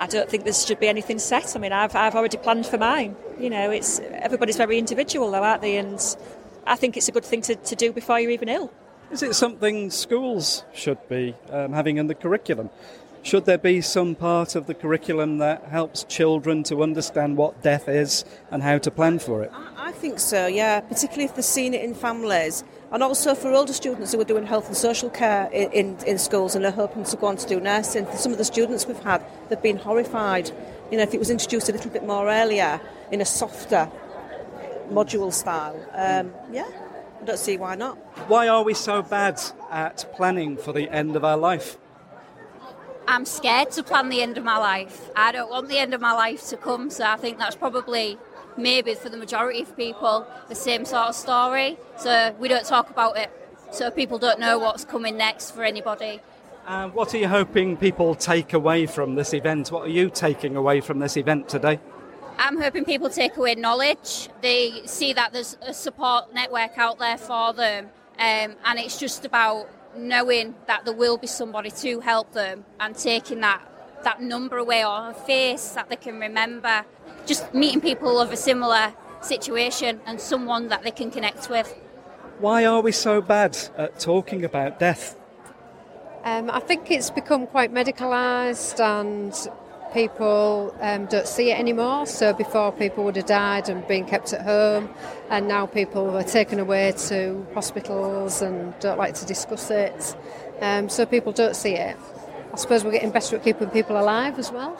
I 0.00 0.06
don't 0.06 0.28
think 0.28 0.44
there 0.44 0.52
should 0.52 0.80
be 0.80 0.88
anything 0.88 1.18
set. 1.18 1.56
I 1.56 1.58
mean, 1.58 1.72
I've, 1.72 1.94
I've 1.96 2.14
already 2.14 2.36
planned 2.36 2.66
for 2.66 2.78
mine. 2.78 3.16
You 3.38 3.50
know, 3.50 3.70
it's 3.70 4.00
everybody's 4.00 4.56
very 4.56 4.78
individual, 4.78 5.30
though, 5.30 5.42
aren't 5.42 5.62
they? 5.62 5.76
And 5.76 6.00
I 6.66 6.76
think 6.76 6.96
it's 6.96 7.08
a 7.08 7.12
good 7.12 7.24
thing 7.24 7.42
to, 7.42 7.54
to 7.56 7.76
do 7.76 7.92
before 7.92 8.20
you're 8.20 8.30
even 8.30 8.48
ill. 8.48 8.72
Is 9.10 9.22
it 9.22 9.34
something 9.34 9.90
schools 9.90 10.64
should 10.74 11.08
be 11.08 11.34
um, 11.50 11.72
having 11.72 11.96
in 11.96 12.06
the 12.06 12.14
curriculum? 12.14 12.70
Should 13.22 13.46
there 13.46 13.58
be 13.58 13.80
some 13.80 14.14
part 14.14 14.54
of 14.54 14.66
the 14.66 14.74
curriculum 14.74 15.38
that 15.38 15.64
helps 15.64 16.04
children 16.04 16.62
to 16.64 16.82
understand 16.82 17.36
what 17.36 17.62
death 17.62 17.88
is 17.88 18.24
and 18.50 18.62
how 18.62 18.78
to 18.78 18.90
plan 18.90 19.18
for 19.18 19.42
it? 19.42 19.52
I 19.76 19.92
think 19.92 20.20
so, 20.20 20.46
yeah, 20.46 20.80
particularly 20.80 21.24
if 21.24 21.34
they've 21.34 21.44
seen 21.44 21.74
it 21.74 21.82
in 21.82 21.94
families. 21.94 22.62
And 22.90 23.02
also 23.02 23.34
for 23.34 23.52
older 23.52 23.74
students 23.74 24.12
who 24.12 24.20
are 24.20 24.24
doing 24.24 24.46
health 24.46 24.66
and 24.66 24.76
social 24.76 25.10
care 25.10 25.50
in, 25.52 25.70
in, 25.72 25.98
in 26.06 26.18
schools 26.18 26.54
and 26.54 26.64
are 26.64 26.70
hoping 26.70 27.04
to 27.04 27.16
go 27.16 27.26
on 27.26 27.36
to 27.36 27.46
do 27.46 27.60
nursing, 27.60 28.06
for 28.06 28.16
some 28.16 28.32
of 28.32 28.38
the 28.38 28.44
students 28.44 28.86
we've 28.86 28.98
had, 29.00 29.22
they've 29.48 29.60
been 29.60 29.76
horrified. 29.76 30.50
You 30.90 30.96
know, 30.96 31.02
if 31.02 31.12
it 31.12 31.18
was 31.18 31.28
introduced 31.28 31.68
a 31.68 31.72
little 31.72 31.90
bit 31.90 32.06
more 32.06 32.30
earlier 32.30 32.80
in 33.12 33.20
a 33.20 33.26
softer 33.26 33.90
module 34.90 35.32
style, 35.32 35.76
um, 35.92 36.32
yeah, 36.50 36.66
I 37.20 37.24
don't 37.24 37.38
see 37.38 37.58
why 37.58 37.74
not. 37.74 37.96
Why 38.28 38.48
are 38.48 38.62
we 38.62 38.72
so 38.72 39.02
bad 39.02 39.38
at 39.70 40.10
planning 40.14 40.56
for 40.56 40.72
the 40.72 40.88
end 40.90 41.14
of 41.14 41.24
our 41.24 41.36
life? 41.36 41.76
I'm 43.06 43.26
scared 43.26 43.70
to 43.72 43.82
plan 43.82 44.08
the 44.08 44.22
end 44.22 44.38
of 44.38 44.44
my 44.44 44.56
life. 44.58 45.10
I 45.14 45.32
don't 45.32 45.50
want 45.50 45.68
the 45.68 45.78
end 45.78 45.92
of 45.92 46.00
my 46.00 46.12
life 46.12 46.46
to 46.48 46.56
come, 46.56 46.88
so 46.88 47.04
I 47.04 47.16
think 47.16 47.38
that's 47.38 47.56
probably 47.56 48.18
maybe 48.58 48.94
for 48.94 49.08
the 49.08 49.16
majority 49.16 49.62
of 49.62 49.74
people 49.76 50.26
the 50.48 50.54
same 50.54 50.84
sort 50.84 51.08
of 51.08 51.14
story. 51.14 51.78
So 51.96 52.34
we 52.38 52.48
don't 52.48 52.66
talk 52.66 52.90
about 52.90 53.16
it, 53.16 53.30
so 53.70 53.90
people 53.90 54.18
don't 54.18 54.40
know 54.40 54.58
what's 54.58 54.84
coming 54.84 55.16
next 55.16 55.52
for 55.52 55.62
anybody. 55.62 56.20
Uh, 56.66 56.88
what 56.88 57.14
are 57.14 57.18
you 57.18 57.28
hoping 57.28 57.78
people 57.78 58.14
take 58.14 58.52
away 58.52 58.84
from 58.84 59.14
this 59.14 59.32
event? 59.32 59.72
What 59.72 59.86
are 59.86 59.90
you 59.90 60.10
taking 60.10 60.54
away 60.56 60.82
from 60.82 60.98
this 60.98 61.16
event 61.16 61.48
today? 61.48 61.80
I'm 62.38 62.60
hoping 62.60 62.84
people 62.84 63.08
take 63.08 63.36
away 63.36 63.54
knowledge. 63.54 64.28
They 64.42 64.82
see 64.84 65.12
that 65.14 65.32
there's 65.32 65.56
a 65.62 65.72
support 65.72 66.34
network 66.34 66.76
out 66.76 66.98
there 66.98 67.16
for 67.16 67.54
them, 67.54 67.86
um, 68.18 68.54
and 68.64 68.78
it's 68.78 68.98
just 68.98 69.24
about 69.24 69.68
knowing 69.96 70.54
that 70.66 70.84
there 70.84 70.94
will 70.94 71.16
be 71.16 71.26
somebody 71.26 71.70
to 71.70 72.00
help 72.00 72.32
them 72.32 72.64
and 72.78 72.94
taking 72.94 73.40
that 73.40 73.62
that 74.04 74.22
number 74.22 74.58
away 74.58 74.84
or 74.84 75.10
a 75.10 75.14
face 75.14 75.70
that 75.70 75.88
they 75.88 75.96
can 75.96 76.20
remember 76.20 76.84
just 77.28 77.54
meeting 77.54 77.80
people 77.80 78.20
of 78.20 78.32
a 78.32 78.36
similar 78.36 78.94
situation 79.20 80.00
and 80.06 80.20
someone 80.20 80.68
that 80.68 80.82
they 80.82 80.90
can 80.90 81.10
connect 81.10 81.48
with. 81.50 81.72
Why 82.40 82.64
are 82.64 82.80
we 82.80 82.92
so 82.92 83.20
bad 83.20 83.56
at 83.76 84.00
talking 84.00 84.44
about 84.44 84.78
death? 84.78 85.16
Um, 86.24 86.50
I 86.50 86.60
think 86.60 86.90
it's 86.90 87.10
become 87.10 87.46
quite 87.46 87.72
medicalised 87.72 88.80
and 88.80 89.32
people 89.92 90.74
um, 90.80 91.06
don't 91.06 91.26
see 91.26 91.50
it 91.50 91.58
anymore. 91.58 92.06
So 92.06 92.32
before 92.32 92.72
people 92.72 93.04
would 93.04 93.16
have 93.16 93.26
died 93.26 93.68
and 93.68 93.86
been 93.86 94.04
kept 94.04 94.32
at 94.32 94.42
home, 94.42 94.90
and 95.30 95.48
now 95.48 95.66
people 95.66 96.16
are 96.16 96.22
taken 96.22 96.58
away 96.58 96.92
to 97.08 97.46
hospitals 97.54 98.42
and 98.42 98.78
don't 98.80 98.98
like 98.98 99.14
to 99.14 99.26
discuss 99.26 99.70
it. 99.70 100.16
Um, 100.60 100.88
so 100.88 101.06
people 101.06 101.32
don't 101.32 101.56
see 101.56 101.74
it. 101.74 101.96
I 102.58 102.60
suppose 102.60 102.82
we're 102.82 102.90
getting 102.90 103.12
better 103.12 103.36
at 103.36 103.44
keeping 103.44 103.70
people 103.70 103.96
alive 103.96 104.36
as 104.36 104.50
well. 104.50 104.76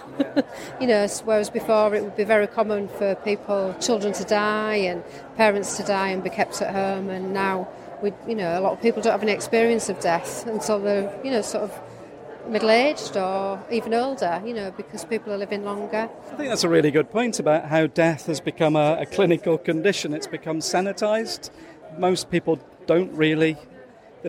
you 0.81 0.88
know, 0.88 1.07
whereas 1.25 1.49
before 1.49 1.95
it 1.95 2.03
would 2.03 2.17
be 2.17 2.25
very 2.25 2.49
common 2.49 2.88
for 2.88 3.14
people, 3.14 3.73
children 3.81 4.12
to 4.14 4.25
die 4.25 4.75
and 4.75 5.05
parents 5.37 5.77
to 5.77 5.85
die 5.85 6.09
and 6.09 6.25
be 6.25 6.29
kept 6.29 6.61
at 6.61 6.75
home, 6.75 7.09
and 7.09 7.33
now 7.33 7.69
we, 8.03 8.12
you 8.27 8.35
know, 8.35 8.59
a 8.59 8.61
lot 8.61 8.73
of 8.73 8.83
people 8.83 9.01
don't 9.01 9.12
have 9.12 9.23
any 9.23 9.31
experience 9.31 9.88
of 9.88 10.01
death 10.01 10.45
until 10.49 10.81
they're, 10.81 11.17
you 11.23 11.31
know, 11.31 11.41
sort 11.41 11.71
of 11.71 11.81
middle 12.49 12.71
aged 12.71 13.17
or 13.17 13.64
even 13.71 13.95
older, 13.95 14.43
you 14.45 14.55
know, 14.55 14.73
because 14.73 15.05
people 15.05 15.33
are 15.33 15.38
living 15.38 15.62
longer. 15.64 16.11
I 16.33 16.35
think 16.35 16.49
that's 16.49 16.64
a 16.64 16.69
really 16.69 16.91
good 16.91 17.12
point 17.12 17.38
about 17.38 17.67
how 17.67 17.87
death 17.87 18.27
has 18.27 18.41
become 18.41 18.75
a, 18.75 18.99
a 19.03 19.07
clinical 19.07 19.57
condition. 19.57 20.14
It's 20.14 20.27
become 20.27 20.59
sanitised. 20.59 21.51
Most 21.97 22.29
people 22.29 22.59
don't 22.87 23.12
really 23.12 23.57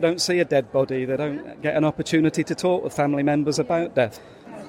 they 0.00 0.08
don't 0.08 0.20
see 0.20 0.40
a 0.40 0.44
dead 0.46 0.72
body, 0.72 1.04
they 1.04 1.16
don't 1.16 1.60
get 1.60 1.76
an 1.76 1.84
opportunity 1.84 2.42
to 2.42 2.54
talk 2.54 2.82
with 2.82 2.94
family 2.94 3.22
members 3.22 3.58
about 3.58 3.94
death. 3.94 4.18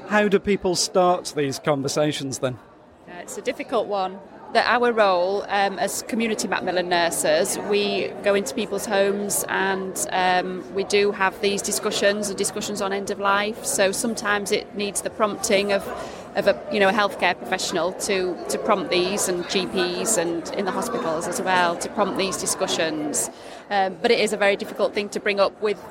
How 0.07 0.27
do 0.27 0.39
people 0.39 0.75
start 0.75 1.33
these 1.37 1.57
conversations 1.57 2.39
then? 2.39 2.59
it's 3.07 3.37
a 3.37 3.41
difficult 3.41 3.87
one. 3.87 4.19
that 4.53 4.65
our 4.67 4.91
role 4.91 5.43
um, 5.47 5.79
as 5.79 6.01
community 6.03 6.45
Macmillan 6.49 6.89
nurses, 6.89 7.57
we 7.69 8.09
go 8.23 8.35
into 8.35 8.53
people's 8.53 8.85
homes 8.85 9.45
and 9.47 10.05
um, 10.11 10.65
we 10.73 10.83
do 10.83 11.13
have 11.13 11.39
these 11.39 11.61
discussions 11.61 12.27
and 12.27 12.37
discussions 12.37 12.81
on 12.81 12.91
end 12.91 13.11
of 13.11 13.19
life. 13.19 13.63
So 13.63 13.93
sometimes 13.93 14.51
it 14.51 14.75
needs 14.75 15.01
the 15.01 15.09
prompting 15.09 15.71
of, 15.71 15.87
of 16.35 16.47
a 16.47 16.61
you 16.71 16.79
know 16.79 16.89
a 16.89 16.93
healthcare 16.93 17.37
professional 17.37 17.93
to, 17.93 18.37
to 18.49 18.57
prompt 18.57 18.89
these 18.89 19.27
and 19.27 19.43
GPs 19.45 20.17
and 20.17 20.49
in 20.57 20.65
the 20.65 20.71
hospitals 20.71 21.27
as 21.27 21.41
well 21.41 21.75
to 21.77 21.89
prompt 21.89 22.17
these 22.17 22.37
discussions. 22.37 23.29
Um, 23.69 23.97
but 24.01 24.11
it 24.11 24.19
is 24.19 24.33
a 24.33 24.37
very 24.37 24.55
difficult 24.55 24.93
thing 24.93 25.09
to 25.09 25.19
bring 25.19 25.39
up 25.39 25.61
with 25.61 25.81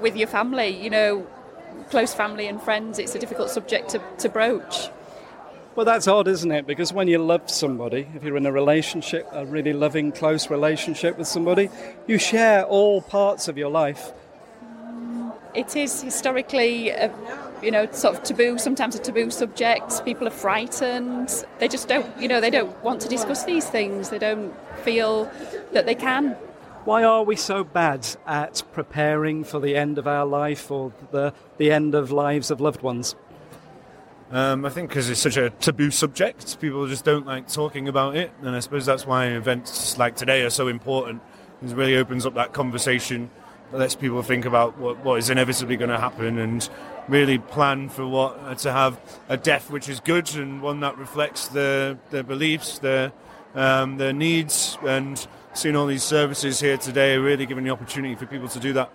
with 0.00 0.16
your 0.16 0.28
family. 0.28 0.68
You 0.68 0.90
know, 0.90 1.26
close 1.90 2.14
family 2.14 2.46
and 2.46 2.60
friends. 2.60 2.98
It's 2.98 3.14
a 3.14 3.18
difficult 3.18 3.50
subject 3.50 3.90
to, 3.90 4.00
to 4.18 4.28
broach. 4.28 4.88
Well, 5.74 5.86
that's 5.86 6.06
odd, 6.06 6.28
isn't 6.28 6.52
it? 6.52 6.66
Because 6.66 6.92
when 6.92 7.08
you 7.08 7.16
love 7.16 7.48
somebody, 7.48 8.06
if 8.14 8.22
you're 8.22 8.36
in 8.36 8.44
a 8.44 8.52
relationship, 8.52 9.26
a 9.32 9.46
really 9.46 9.72
loving, 9.72 10.12
close 10.12 10.50
relationship 10.50 11.16
with 11.16 11.26
somebody, 11.26 11.70
you 12.06 12.18
share 12.18 12.64
all 12.64 13.00
parts 13.00 13.48
of 13.48 13.56
your 13.56 13.70
life. 13.70 14.12
It 15.54 15.74
is 15.74 16.02
historically, 16.02 16.90
a, 16.90 17.10
you 17.62 17.70
know, 17.70 17.90
sort 17.92 18.16
of 18.16 18.22
taboo. 18.22 18.58
Sometimes 18.58 18.94
a 18.94 18.98
taboo 18.98 19.30
subject. 19.30 20.04
People 20.04 20.26
are 20.26 20.32
frightened. 20.32 21.44
They 21.58 21.68
just 21.68 21.88
don't, 21.88 22.06
you 22.20 22.28
know, 22.28 22.40
they 22.40 22.50
don't 22.50 22.82
want 22.82 23.00
to 23.02 23.08
discuss 23.08 23.44
these 23.44 23.68
things. 23.68 24.10
They 24.10 24.18
don't 24.18 24.52
feel 24.80 25.30
that 25.72 25.86
they 25.86 25.94
can. 25.94 26.36
Why 26.84 27.04
are 27.04 27.22
we 27.22 27.36
so 27.36 27.62
bad 27.62 28.08
at 28.26 28.64
preparing 28.72 29.44
for 29.44 29.60
the 29.60 29.76
end 29.76 29.98
of 29.98 30.08
our 30.08 30.26
life 30.26 30.68
or 30.70 30.92
the 31.12 31.32
the 31.56 31.70
end 31.70 31.94
of 31.94 32.10
lives 32.10 32.50
of 32.50 32.60
loved 32.60 32.82
ones? 32.82 33.14
Um, 34.32 34.64
I 34.64 34.70
think 34.70 34.88
because 34.88 35.10
it's 35.10 35.20
such 35.20 35.36
a 35.36 35.50
taboo 35.50 35.90
subject, 35.90 36.58
people 36.58 36.86
just 36.88 37.04
don't 37.04 37.26
like 37.26 37.48
talking 37.48 37.86
about 37.86 38.16
it, 38.16 38.32
and 38.40 38.56
I 38.56 38.60
suppose 38.60 38.86
that's 38.86 39.06
why 39.06 39.26
events 39.26 39.96
like 39.98 40.16
today 40.16 40.42
are 40.42 40.50
so 40.50 40.68
important. 40.68 41.22
It 41.62 41.76
really 41.76 41.96
opens 41.96 42.24
up 42.26 42.34
that 42.34 42.54
conversation, 42.54 43.30
lets 43.72 43.94
people 43.94 44.22
think 44.22 44.46
about 44.46 44.78
what, 44.78 45.04
what 45.04 45.18
is 45.18 45.28
inevitably 45.30 45.76
going 45.76 45.90
to 45.90 45.98
happen, 45.98 46.38
and 46.38 46.68
really 47.08 47.38
plan 47.38 47.88
for 47.88 48.06
what 48.06 48.38
uh, 48.40 48.54
to 48.56 48.72
have 48.72 49.00
a 49.28 49.36
death 49.36 49.70
which 49.70 49.88
is 49.88 50.00
good 50.00 50.34
and 50.36 50.62
one 50.62 50.80
that 50.80 50.96
reflects 50.98 51.48
their 51.48 51.98
their 52.10 52.22
beliefs, 52.22 52.78
their 52.78 53.12
um, 53.54 53.98
their 53.98 54.12
needs, 54.12 54.78
and 54.86 55.26
seeing 55.54 55.76
all 55.76 55.86
these 55.86 56.02
services 56.02 56.60
here 56.60 56.76
today 56.76 57.14
are 57.14 57.20
really 57.20 57.46
giving 57.46 57.64
the 57.64 57.70
opportunity 57.70 58.14
for 58.14 58.26
people 58.26 58.48
to 58.48 58.60
do 58.60 58.72
that. 58.72 58.88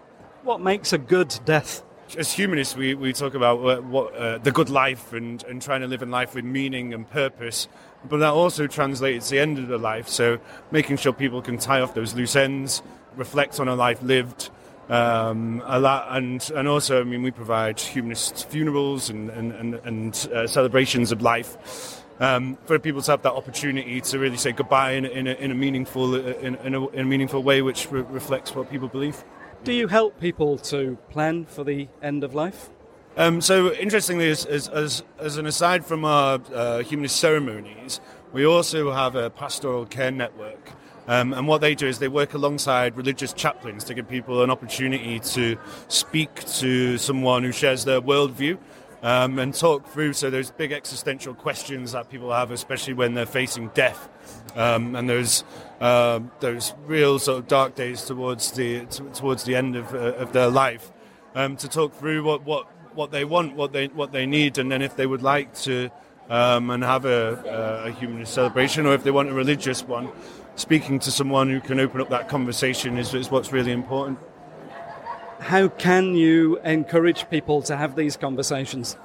What 0.44 0.62
makes 0.62 0.94
a 0.94 0.98
good 0.98 1.38
death? 1.46 1.84
as 2.16 2.32
humanists, 2.32 2.76
we, 2.76 2.94
we 2.94 3.12
talk 3.12 3.34
about 3.34 3.60
what, 3.60 3.84
what 3.84 4.16
uh, 4.16 4.38
the 4.38 4.52
good 4.52 4.70
life 4.70 5.14
and, 5.14 5.44
and 5.46 5.62
trying 5.62 5.82
to 5.82 5.88
live 5.88 6.02
in 6.02 6.12
life 6.12 6.36
with 6.36 6.46
meaning 6.46 6.94
and 6.94 7.10
purpose. 7.10 7.68
But 8.08 8.18
that 8.18 8.32
also 8.32 8.68
translates 8.68 9.30
to 9.30 9.36
the 9.36 9.42
end 9.42 9.58
of 9.58 9.68
the 9.68 9.78
life. 9.78 10.08
So 10.08 10.40
making 10.72 10.98
sure 10.98 11.12
people 11.12 11.42
can 11.42 11.58
tie 11.58 11.82
off 11.82 11.94
those 11.94 12.14
loose 12.14 12.36
ends, 12.36 12.82
reflect 13.16 13.60
on 13.60 13.68
a 13.68 13.76
life 13.76 14.02
lived. 14.02 14.50
Um, 14.90 15.62
a 15.66 15.80
lot, 15.80 16.08
and 16.12 16.50
and 16.56 16.68
also, 16.68 17.02
I 17.02 17.04
mean, 17.04 17.22
we 17.22 17.32
provide 17.32 17.80
humanist 17.80 18.50
funerals 18.50 19.10
and 19.10 19.30
and 19.30 19.52
and, 19.52 19.76
and 19.84 20.30
uh, 20.34 20.48
celebrations 20.48 21.12
of 21.12 21.22
life 21.22 22.04
um, 22.20 22.58
for 22.66 22.80
people 22.80 23.02
to 23.02 23.12
have 23.12 23.22
that 23.24 23.34
opportunity 23.34 24.02
to 24.02 24.20
really 24.20 24.38
say 24.38 24.52
goodbye 24.52 24.92
in, 24.92 25.06
in, 25.06 25.28
a, 25.28 25.34
in 25.34 25.52
a 25.52 25.56
meaningful 25.56 26.16
in, 26.16 26.56
in, 26.56 26.74
a, 26.74 26.88
in 26.90 27.00
a 27.02 27.06
meaningful 27.06 27.44
way, 27.44 27.62
which 27.62 27.92
re- 27.92 28.02
reflects 28.02 28.56
what 28.56 28.70
people 28.70 28.88
believe. 28.88 29.24
Do 29.64 29.74
you 29.74 29.88
help 29.88 30.20
people 30.20 30.58
to 30.60 30.98
plan 31.10 31.46
for 31.46 31.64
the 31.64 31.88
end 32.02 32.24
of 32.24 32.34
life? 32.34 32.70
Um, 33.18 33.42
so, 33.42 33.74
interestingly, 33.74 34.30
as, 34.30 34.46
as, 34.46 34.68
as, 34.70 35.04
as, 35.18 35.38
an 35.38 35.48
aside 35.48 35.84
from 35.84 36.06
our 36.06 36.40
uh, 36.54 36.84
humanist 36.84 37.16
ceremonies, 37.18 38.00
we 38.32 38.46
also 38.46 38.92
have 38.92 39.16
a 39.16 39.32
pastoral 39.32 39.88
care 39.88 40.12
network. 40.12 40.72
Um, 41.08 41.34
and 41.34 41.48
what 41.48 41.62
they 41.62 41.74
do 41.74 41.88
is 41.88 42.00
they 42.00 42.10
work 42.10 42.34
alongside 42.34 42.98
religious 42.98 43.32
chaplains 43.32 43.86
to 43.86 43.94
give 43.94 44.10
people 44.10 44.44
an 44.44 44.50
opportunity 44.50 45.20
to 45.22 45.58
speak 45.88 46.44
to 46.58 46.98
someone 46.98 47.44
who 47.44 47.54
shares 47.54 47.86
their 47.86 48.02
worldview 48.02 48.58
um, 49.02 49.40
and 49.40 49.54
talk 49.54 49.88
through. 49.88 50.14
So 50.14 50.30
those 50.30 50.52
big 50.52 50.72
existential 50.72 51.34
questions 51.34 51.94
that 51.94 52.10
people 52.10 52.32
have, 52.34 52.52
especially 52.52 52.94
when 52.94 53.14
they're 53.14 53.26
facing 53.26 53.70
death, 53.70 54.10
um, 54.56 54.96
and 54.96 55.10
those 55.10 55.44
uh, 55.80 56.20
those 56.40 56.74
real 56.86 57.20
sort 57.20 57.40
of 57.40 57.48
dark 57.48 57.76
days 57.76 58.04
towards 58.04 58.52
the 58.52 58.86
t- 58.86 59.04
towards 59.14 59.44
the 59.44 59.56
end 59.56 59.76
of, 59.76 59.94
uh, 59.94 60.14
of 60.16 60.34
their 60.34 60.50
life, 60.50 60.92
um, 61.36 61.56
to 61.58 61.68
talk 61.68 61.94
through 61.94 62.24
what, 62.24 62.44
what 62.44 62.68
what 62.96 63.12
they 63.12 63.24
want, 63.24 63.56
what 63.56 63.72
they 63.72 63.88
what 63.88 64.12
they 64.12 64.26
need, 64.26 64.58
and 64.58 64.72
then 64.72 64.82
if 64.82 64.96
they 64.96 65.06
would 65.06 65.22
like 65.22 65.54
to. 65.56 65.90
Um, 66.30 66.70
and 66.72 66.84
have 66.84 67.06
a, 67.06 67.86
a, 67.86 67.92
humanist 67.92 68.34
celebration, 68.34 68.86
or 68.86 68.94
if 68.94 69.04
they 69.04 69.12
want 69.12 69.30
a 69.30 69.34
religious 69.34 69.82
one, 69.88 70.10
speaking 70.58 71.00
to 71.00 71.10
someone 71.10 71.50
who 71.50 71.62
can 71.62 71.80
open 71.80 72.02
up 72.02 72.10
that 72.10 72.28
conversation 72.28 72.98
is, 72.98 73.14
is 73.14 73.32
what's 73.32 73.54
really 73.54 73.72
important 73.72 74.20
how 75.40 75.68
can 75.68 76.16
you 76.16 76.60
encourage 76.64 77.30
people 77.30 77.62
to 77.64 77.78
have 77.78 77.96
these 77.96 78.18
conversations? 78.18 78.98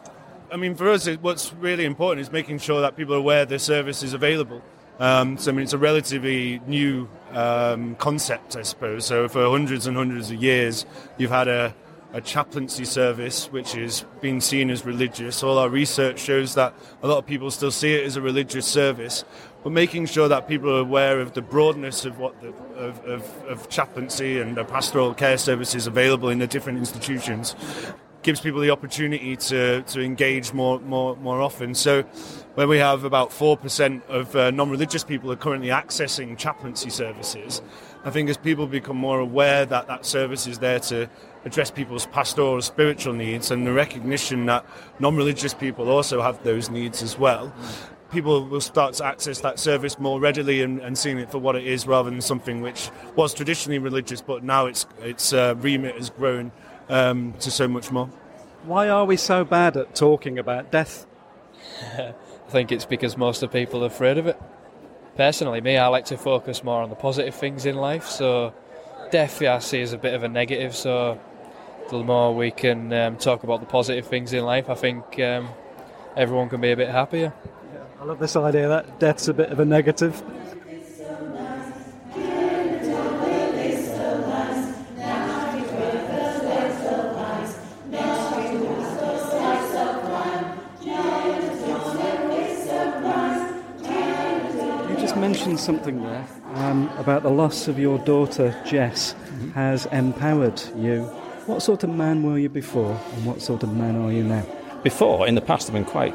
I 0.51 0.57
mean, 0.57 0.75
for 0.75 0.89
us, 0.91 1.07
what's 1.21 1.53
really 1.55 1.85
important 1.85 2.21
is 2.21 2.33
making 2.33 2.59
sure 2.59 2.81
that 2.81 2.97
people 2.97 3.15
are 3.15 3.19
aware 3.19 3.47
the 3.47 3.59
service 3.59 4.03
is 4.03 4.13
available. 4.13 4.63
Um, 4.99 5.39
so, 5.39 5.51
I 5.51 5.55
mean, 5.55 5.65
it's 5.65 5.73
a 5.73 5.79
relatively 5.79 6.61
new 6.67 7.09
um, 7.33 7.95
concept, 7.97 8.57
I 8.57 8.63
suppose. 8.63 9.07
So, 9.07 9.29
for 9.29 9.49
hundreds 9.49 9.87
and 9.87 9.97
hundreds 9.97 10.31
of 10.31 10.43
years, 10.43 10.85
you've 11.17 11.31
had 11.31 11.49
a, 11.49 11.75
a 12.13 12.21
chaplaincy 12.21 12.85
service 12.85 13.47
which 13.51 13.75
is 13.75 14.05
being 14.21 14.41
seen 14.41 14.71
as 14.71 14.85
religious. 14.85 15.43
All 15.43 15.59
our 15.59 15.69
research 15.69 16.19
shows 16.19 16.55
that 16.55 16.75
a 17.03 17.09
lot 17.09 17.19
of 17.19 17.27
people 17.27 17.51
still 17.51 17.71
see 17.71 17.95
it 17.95 18.05
as 18.05 18.17
a 18.17 18.21
religious 18.21 18.67
service, 18.67 19.25
but 19.63 19.71
making 19.71 20.07
sure 20.07 20.29
that 20.29 20.47
people 20.47 20.71
are 20.71 20.81
aware 20.81 21.21
of 21.21 21.33
the 21.33 21.43
broadness 21.43 22.05
of 22.05 22.19
what 22.19 22.41
the, 22.43 22.49
of, 22.77 23.05
of, 23.05 23.45
of 23.47 23.69
chaplaincy 23.69 24.41
and 24.41 24.57
the 24.57 24.65
pastoral 24.65 25.15
care 25.15 25.39
services 25.39 25.87
available 25.87 26.29
in 26.29 26.39
the 26.39 26.47
different 26.47 26.79
institutions 26.79 27.57
gives 28.23 28.41
people 28.41 28.61
the 28.61 28.71
opportunity 28.71 29.37
to, 29.37 29.83
to 29.83 30.01
engage 30.01 30.53
more, 30.53 30.79
more, 30.81 31.17
more 31.17 31.41
often. 31.41 31.75
So, 31.75 32.03
where 32.55 32.69
we 32.69 32.79
have 32.79 33.05
about 33.05 33.31
4% 33.31 34.07
of 34.09 34.37
uh, 34.37 34.51
non 34.51 34.71
religious 34.71 35.05
people 35.05 35.33
are 35.33 35.37
currently 35.37 35.69
accessing 35.69 36.37
chaplaincy 36.37 36.91
services, 36.91 37.63
I 38.05 38.11
think 38.11 38.29
as 38.29 38.37
people 38.37 38.67
become 38.67 38.97
more 38.97 39.21
aware 39.21 39.65
that 39.67 39.87
that 39.87 40.05
service 40.05 40.47
is 40.47 40.59
there 40.59 40.81
to 40.81 41.09
address 41.45 41.71
people's 41.71 42.07
pastoral 42.07 42.63
spiritual 42.63 43.13
needs 43.13 43.51
and 43.51 43.67
the 43.67 43.73
recognition 43.73 44.47
that 44.47 44.65
non 44.99 45.17
religious 45.17 45.55
people 45.55 45.89
also 45.89 46.23
have 46.23 46.43
those 46.45 46.71
needs 46.71 47.03
as 47.03 47.19
well, 47.19 47.53
people 48.11 48.45
will 48.45 48.61
start 48.61 48.95
to 48.95 49.05
access 49.05 49.41
that 49.41 49.59
service 49.59 49.99
more 49.99 50.21
readily 50.21 50.63
and, 50.63 50.81
and, 50.81 50.97
seeing 50.97 51.19
it 51.19 51.31
for 51.31 51.39
what 51.39 51.57
it 51.57 51.67
is 51.67 51.87
rather 51.87 52.11
than 52.11 52.21
something 52.21 52.61
which 52.61 52.91
was 53.17 53.35
traditionally 53.35 53.79
religious, 53.79 54.21
but 54.21 54.45
now 54.45 54.67
its 54.67 54.87
its 55.01 55.33
uh, 55.33 55.55
remit 55.59 55.97
has 55.97 56.11
grown 56.11 56.53
um, 56.89 57.33
to 57.41 57.51
so 57.51 57.67
much 57.67 57.91
more. 57.91 58.07
Why 58.65 58.89
are 58.89 59.05
we 59.05 59.17
so 59.17 59.45
bad 59.45 59.77
at 59.77 59.95
talking 59.95 60.39
about 60.39 60.71
death? 60.71 61.07
I 61.99 62.15
think 62.49 62.71
it's 62.71 62.85
because 62.85 63.17
most 63.17 63.43
of 63.43 63.51
the 63.51 63.59
people 63.59 63.83
are 63.83 63.87
afraid 63.87 64.19
of 64.19 64.27
it. 64.27 64.41
Personally, 65.17 65.61
me, 65.61 65.77
I 65.77 65.89
like 65.89 66.05
to 66.07 66.17
focus 66.17 66.63
more 66.63 66.83
on 66.83 66.91
the 66.91 66.97
positive 66.97 67.35
things 67.35 67.67
in 67.67 67.77
life. 67.77 68.07
So, 68.07 68.55
death, 69.11 69.43
yeah, 69.43 69.57
I 69.57 69.59
see 69.59 69.83
as 69.83 69.93
a 69.93 69.99
bit 69.99 70.15
of 70.15 70.23
a 70.23 70.29
negative. 70.29 70.75
So, 70.75 71.19
the 71.91 72.03
more 72.03 72.35
we 72.35 72.51
can 72.51 72.93
um, 72.93 73.17
talk 73.17 73.45
about 73.45 73.61
the 73.61 73.67
positive 73.67 74.07
things 74.07 74.33
in 74.33 74.45
life, 74.45 74.71
I 74.71 74.75
think 74.75 75.19
um, 75.21 75.49
everyone 76.17 76.49
can 76.49 76.61
be 76.61 76.73
a 76.73 76.77
bit 76.77 76.89
happier. 76.89 77.33
I 78.01 78.05
love 78.05 78.19
this 78.19 78.35
idea 78.35 78.67
that 78.69 78.99
death's 78.99 79.29
a 79.29 79.35
bit 79.35 79.51
of 79.51 79.61
a 79.61 79.65
negative. 79.65 80.21
You 94.91 94.97
just 94.99 95.17
mentioned 95.17 95.61
something 95.61 96.03
there 96.03 96.27
um, 96.55 96.89
about 96.99 97.23
the 97.23 97.31
loss 97.31 97.69
of 97.69 97.79
your 97.79 97.99
daughter 98.01 98.61
Jess 98.67 99.15
mm-hmm. 99.15 99.51
has 99.51 99.87
empowered 99.87 100.61
you. 100.77 101.09
What 101.47 101.61
sort 101.61 101.83
of 101.83 101.91
man 101.91 102.23
were 102.23 102.39
you 102.39 102.49
before, 102.49 103.01
and 103.15 103.27
what 103.27 103.43
sort 103.43 103.65
of 103.65 103.75
man 103.75 103.97
are 103.97 104.13
you 104.13 104.23
now? 104.23 104.47
Before, 104.85 105.27
in 105.27 105.35
the 105.35 105.41
past, 105.41 105.69
I've 105.69 105.75
been 105.75 105.85
quite 105.85 106.15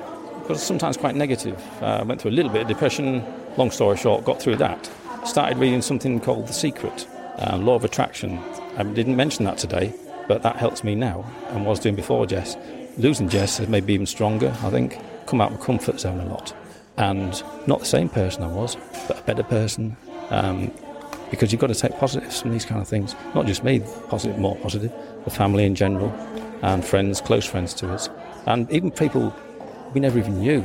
sometimes 0.56 0.96
quite 0.96 1.16
negative. 1.16 1.62
Uh, 1.82 2.06
went 2.08 2.22
through 2.22 2.32
a 2.32 2.38
little 2.38 2.52
bit 2.52 2.62
of 2.62 2.70
depression. 2.70 3.26
Long 3.58 3.70
story 3.70 3.98
short, 3.98 4.24
got 4.24 4.42
through 4.42 4.56
that. 4.58 4.90
Started 5.26 5.58
reading 5.58 5.82
something 5.82 6.22
called 6.22 6.48
The 6.48 6.54
Secret, 6.54 7.06
uh, 7.40 7.58
Law 7.58 7.76
of 7.76 7.84
Attraction. 7.84 8.40
I 8.78 8.84
didn't 8.84 9.18
mention 9.18 9.44
that 9.44 9.58
today, 9.58 9.94
but 10.30 10.44
that 10.44 10.56
helps 10.56 10.86
me 10.86 10.96
now 10.96 11.26
and 11.50 11.66
was 11.66 11.82
doing 11.82 11.96
before 11.96 12.26
Jess. 12.26 12.56
Losing 12.98 13.28
Jess 13.28 13.58
has 13.58 13.68
made 13.68 13.86
me 13.86 13.96
even 13.96 14.06
stronger, 14.06 14.56
I 14.64 14.70
think. 14.70 14.98
Come 15.26 15.42
out 15.42 15.52
of 15.52 15.60
my 15.60 15.66
comfort 15.66 16.00
zone 16.00 16.22
a 16.22 16.26
lot. 16.26 16.56
And 16.96 17.44
not 17.68 17.82
the 17.82 17.86
same 17.86 18.08
person 18.08 18.44
I 18.44 18.48
was, 18.48 18.78
but 19.10 19.20
a 19.20 19.24
better 19.24 19.44
person. 19.44 19.98
Um, 20.30 20.72
because 21.30 21.52
you've 21.52 21.62
got 21.62 21.68
to 21.68 21.76
take 21.76 21.98
positives 21.98 22.42
from 22.42 22.52
these 22.52 22.66
kind 22.66 22.82
of 22.82 22.88
things. 22.88 23.16
Not 23.36 23.46
just 23.46 23.64
me, 23.64 23.82
positive, 24.10 24.38
more 24.40 24.56
positive, 24.58 24.92
the 25.26 25.30
family 25.30 25.66
in 25.66 25.76
general, 25.76 26.10
and 26.62 26.84
friends, 26.84 27.22
close 27.22 27.46
friends 27.46 27.74
to 27.76 27.92
us. 27.94 28.10
And 28.46 28.70
even 28.72 28.92
people 28.92 29.34
we 29.94 30.00
never 30.02 30.20
even 30.20 30.40
knew. 30.40 30.64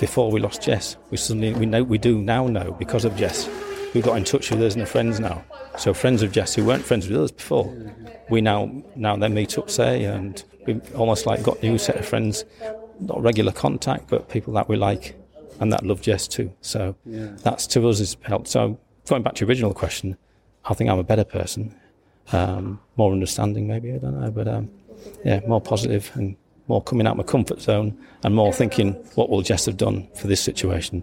before 0.00 0.30
we 0.30 0.40
lost 0.40 0.60
Jess. 0.60 0.96
We 1.10 1.16
suddenly 1.16 1.52
we 1.54 1.66
know 1.66 1.84
we 1.84 1.98
do 1.98 2.20
now 2.20 2.48
know 2.48 2.72
because 2.72 3.04
of 3.04 3.14
Jess. 3.16 3.48
We 3.94 4.02
got 4.02 4.16
in 4.16 4.24
touch 4.24 4.50
with 4.50 4.60
us 4.60 4.72
and 4.74 4.82
the 4.82 4.86
friends 4.86 5.20
now. 5.20 5.44
So 5.78 5.94
friends 5.94 6.20
of 6.22 6.32
Jess 6.32 6.54
who 6.54 6.64
weren't 6.64 6.84
friends 6.84 7.08
with 7.08 7.16
us 7.20 7.30
before, 7.30 7.72
we 8.28 8.40
now 8.40 8.70
now 8.96 9.16
then 9.16 9.34
meet 9.34 9.56
up 9.56 9.70
say 9.70 10.04
and 10.04 10.42
we 10.66 10.80
almost 10.96 11.26
like 11.26 11.44
got 11.44 11.62
a 11.62 11.66
new 11.70 11.78
set 11.78 11.96
of 11.96 12.04
friends, 12.06 12.44
not 13.00 13.22
regular 13.22 13.52
contact, 13.52 14.08
but 14.08 14.28
people 14.28 14.52
that 14.54 14.68
we 14.68 14.76
like 14.76 15.14
and 15.60 15.72
that 15.72 15.86
love 15.86 16.00
Jess 16.02 16.26
too. 16.26 16.52
So 16.60 16.96
Yeah. 17.06 17.28
that's 17.44 17.66
to 17.68 17.88
us 17.88 18.00
has 18.00 18.16
helped. 18.22 18.48
So 18.48 18.76
going 19.06 19.22
back 19.22 19.34
to 19.34 19.40
your 19.40 19.48
original 19.48 19.74
question, 19.74 20.16
I 20.64 20.74
think 20.74 20.90
I'm 20.90 20.98
a 20.98 21.04
better 21.04 21.24
person, 21.24 21.74
um, 22.32 22.80
more 22.96 23.12
understanding 23.12 23.66
maybe 23.66 23.92
I 23.92 23.98
don't 23.98 24.20
know, 24.20 24.30
but 24.30 24.48
um, 24.48 24.70
yeah, 25.24 25.40
more 25.46 25.60
positive 25.60 26.10
and 26.14 26.36
more 26.68 26.82
coming 26.82 27.06
out 27.06 27.12
of 27.12 27.16
my 27.18 27.22
comfort 27.22 27.60
zone 27.60 27.98
and 28.22 28.34
more 28.34 28.52
thinking 28.52 28.92
what 29.14 29.28
will 29.28 29.42
Jess 29.42 29.66
have 29.66 29.76
done 29.76 30.08
for 30.14 30.26
this 30.26 30.40
situation. 30.40 31.02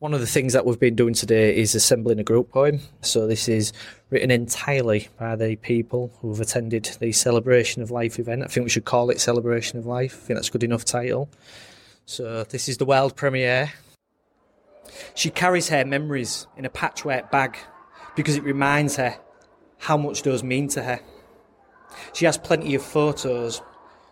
One 0.00 0.12
of 0.12 0.20
the 0.20 0.26
things 0.26 0.52
that 0.52 0.66
we've 0.66 0.78
been 0.78 0.96
doing 0.96 1.14
today 1.14 1.56
is 1.56 1.74
assembling 1.74 2.18
a 2.18 2.24
group 2.24 2.50
poem. 2.50 2.80
So 3.00 3.26
this 3.26 3.48
is 3.48 3.72
written 4.10 4.30
entirely 4.30 5.08
by 5.18 5.36
the 5.36 5.56
people 5.56 6.12
who 6.20 6.30
have 6.30 6.40
attended 6.40 6.84
the 7.00 7.12
Celebration 7.12 7.80
of 7.80 7.90
Life 7.90 8.18
event. 8.18 8.42
I 8.42 8.48
think 8.48 8.64
we 8.64 8.70
should 8.70 8.84
call 8.84 9.08
it 9.08 9.20
Celebration 9.20 9.78
of 9.78 9.86
Life. 9.86 10.14
I 10.14 10.26
think 10.26 10.36
that's 10.36 10.48
a 10.48 10.52
good 10.52 10.64
enough 10.64 10.84
title. 10.84 11.30
So 12.06 12.44
this 12.44 12.68
is 12.68 12.76
the 12.76 12.84
world 12.84 13.16
premiere. 13.16 13.72
She 15.14 15.30
carries 15.30 15.68
her 15.68 15.84
memories 15.84 16.46
in 16.56 16.64
a 16.64 16.70
patchwork 16.70 17.30
bag 17.30 17.58
because 18.16 18.36
it 18.36 18.44
reminds 18.44 18.96
her 18.96 19.16
how 19.78 19.96
much 19.96 20.22
those 20.22 20.42
mean 20.42 20.68
to 20.68 20.82
her. 20.82 21.00
She 22.12 22.24
has 22.24 22.38
plenty 22.38 22.74
of 22.74 22.82
photos, 22.82 23.62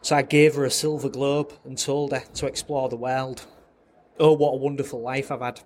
so 0.01 0.17
I 0.17 0.23
gave 0.23 0.55
her 0.55 0.65
a 0.65 0.71
silver 0.71 1.09
globe 1.09 1.53
and 1.65 1.79
told 1.79 2.13
her 2.13 2.23
to 2.35 2.47
explore 2.47 2.89
the 2.89 2.97
world. 2.97 3.47
Oh, 4.19 4.33
what 4.33 4.55
a 4.55 4.57
wonderful 4.57 5.01
life 5.01 5.31
I've 5.31 5.41
had. 5.41 5.61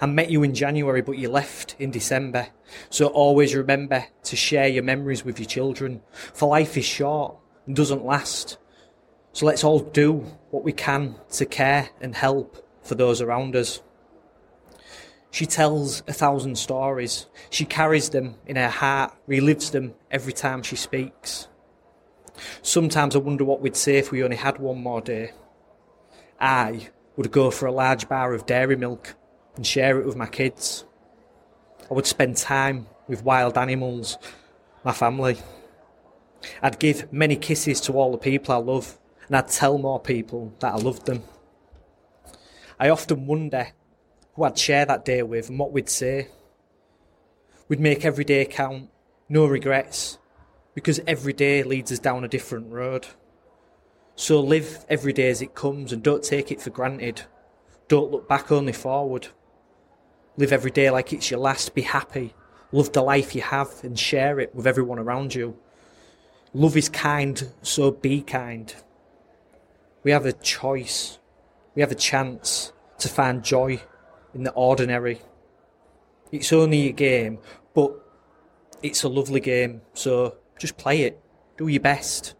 I 0.00 0.06
met 0.06 0.30
you 0.30 0.42
in 0.42 0.54
January, 0.54 1.02
but 1.02 1.18
you 1.18 1.28
left 1.28 1.76
in 1.78 1.90
December. 1.90 2.48
So 2.90 3.06
always 3.06 3.54
remember 3.54 4.06
to 4.24 4.36
share 4.36 4.68
your 4.68 4.82
memories 4.82 5.24
with 5.24 5.38
your 5.38 5.48
children, 5.48 6.02
for 6.12 6.48
life 6.48 6.76
is 6.76 6.84
short 6.84 7.36
and 7.66 7.74
doesn't 7.74 8.04
last. 8.04 8.58
So 9.32 9.44
let's 9.44 9.64
all 9.64 9.80
do 9.80 10.24
what 10.50 10.64
we 10.64 10.72
can 10.72 11.16
to 11.32 11.46
care 11.46 11.90
and 12.00 12.14
help 12.14 12.64
for 12.82 12.94
those 12.94 13.20
around 13.20 13.54
us. 13.56 13.82
She 15.36 15.44
tells 15.44 16.02
a 16.08 16.14
thousand 16.14 16.56
stories. 16.56 17.26
She 17.50 17.66
carries 17.66 18.08
them 18.08 18.36
in 18.46 18.56
her 18.56 18.70
heart, 18.70 19.12
relives 19.28 19.70
them 19.70 19.92
every 20.10 20.32
time 20.32 20.62
she 20.62 20.76
speaks. 20.76 21.48
Sometimes 22.62 23.14
I 23.14 23.18
wonder 23.18 23.44
what 23.44 23.60
we'd 23.60 23.76
say 23.76 23.98
if 23.98 24.10
we 24.10 24.24
only 24.24 24.38
had 24.38 24.58
one 24.58 24.82
more 24.82 25.02
day. 25.02 25.32
I 26.40 26.88
would 27.16 27.32
go 27.32 27.50
for 27.50 27.66
a 27.66 27.70
large 27.70 28.08
bar 28.08 28.32
of 28.32 28.46
dairy 28.46 28.76
milk 28.76 29.14
and 29.56 29.66
share 29.66 30.00
it 30.00 30.06
with 30.06 30.16
my 30.16 30.24
kids. 30.24 30.86
I 31.90 31.92
would 31.92 32.06
spend 32.06 32.38
time 32.38 32.86
with 33.06 33.22
wild 33.22 33.58
animals, 33.58 34.16
my 34.84 34.92
family. 34.94 35.36
I'd 36.62 36.78
give 36.78 37.12
many 37.12 37.36
kisses 37.36 37.82
to 37.82 37.92
all 37.92 38.10
the 38.10 38.16
people 38.16 38.54
I 38.54 38.56
love, 38.56 38.98
and 39.26 39.36
I'd 39.36 39.48
tell 39.48 39.76
more 39.76 40.00
people 40.00 40.54
that 40.60 40.72
I 40.72 40.78
loved 40.78 41.04
them. 41.04 41.24
I 42.80 42.88
often 42.88 43.26
wonder 43.26 43.74
who 44.36 44.44
I'd 44.44 44.58
share 44.58 44.84
that 44.84 45.04
day 45.04 45.22
with 45.22 45.48
and 45.48 45.58
what 45.58 45.72
we'd 45.72 45.88
say. 45.88 46.28
We'd 47.68 47.80
make 47.80 48.04
every 48.04 48.24
day 48.24 48.44
count, 48.44 48.90
no 49.28 49.46
regrets, 49.46 50.18
because 50.74 51.00
every 51.06 51.32
day 51.32 51.62
leads 51.62 51.90
us 51.90 51.98
down 51.98 52.22
a 52.22 52.28
different 52.28 52.70
road. 52.70 53.06
So 54.14 54.40
live 54.40 54.84
every 54.88 55.12
day 55.12 55.30
as 55.30 55.42
it 55.42 55.54
comes 55.54 55.92
and 55.92 56.02
don't 56.02 56.22
take 56.22 56.52
it 56.52 56.60
for 56.60 56.70
granted. 56.70 57.22
Don't 57.88 58.12
look 58.12 58.28
back, 58.28 58.52
only 58.52 58.72
forward. 58.72 59.28
Live 60.36 60.52
every 60.52 60.70
day 60.70 60.90
like 60.90 61.12
it's 61.12 61.30
your 61.30 61.40
last. 61.40 61.74
Be 61.74 61.82
happy. 61.82 62.34
Love 62.72 62.92
the 62.92 63.02
life 63.02 63.34
you 63.34 63.40
have 63.40 63.70
and 63.82 63.98
share 63.98 64.38
it 64.38 64.54
with 64.54 64.66
everyone 64.66 64.98
around 64.98 65.34
you. 65.34 65.56
Love 66.52 66.76
is 66.76 66.88
kind, 66.88 67.52
so 67.62 67.90
be 67.90 68.20
kind. 68.20 68.74
We 70.02 70.10
have 70.10 70.26
a 70.26 70.32
choice. 70.32 71.18
We 71.74 71.80
have 71.80 71.92
a 71.92 71.96
chance 71.96 72.72
to 72.98 73.08
find 73.08 73.42
joy 73.42 73.80
in 74.36 74.44
the 74.44 74.52
ordinary. 74.52 75.22
It's 76.30 76.52
only 76.52 76.88
a 76.88 76.92
game, 76.92 77.38
but 77.74 77.90
it's 78.82 79.02
a 79.02 79.08
lovely 79.08 79.40
game, 79.40 79.80
so 79.94 80.36
just 80.58 80.76
play 80.76 81.02
it. 81.02 81.22
Do 81.56 81.68
your 81.68 81.80
best. 81.80 82.34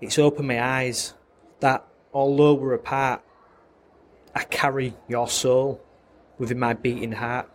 It's 0.00 0.18
opened 0.18 0.48
my 0.48 0.60
eyes 0.60 1.14
that 1.60 1.86
although 2.12 2.54
we're 2.54 2.74
apart, 2.74 3.22
I 4.34 4.42
carry 4.42 4.94
your 5.08 5.28
soul 5.28 5.80
within 6.38 6.58
my 6.58 6.72
beating 6.72 7.12
heart. 7.12 7.48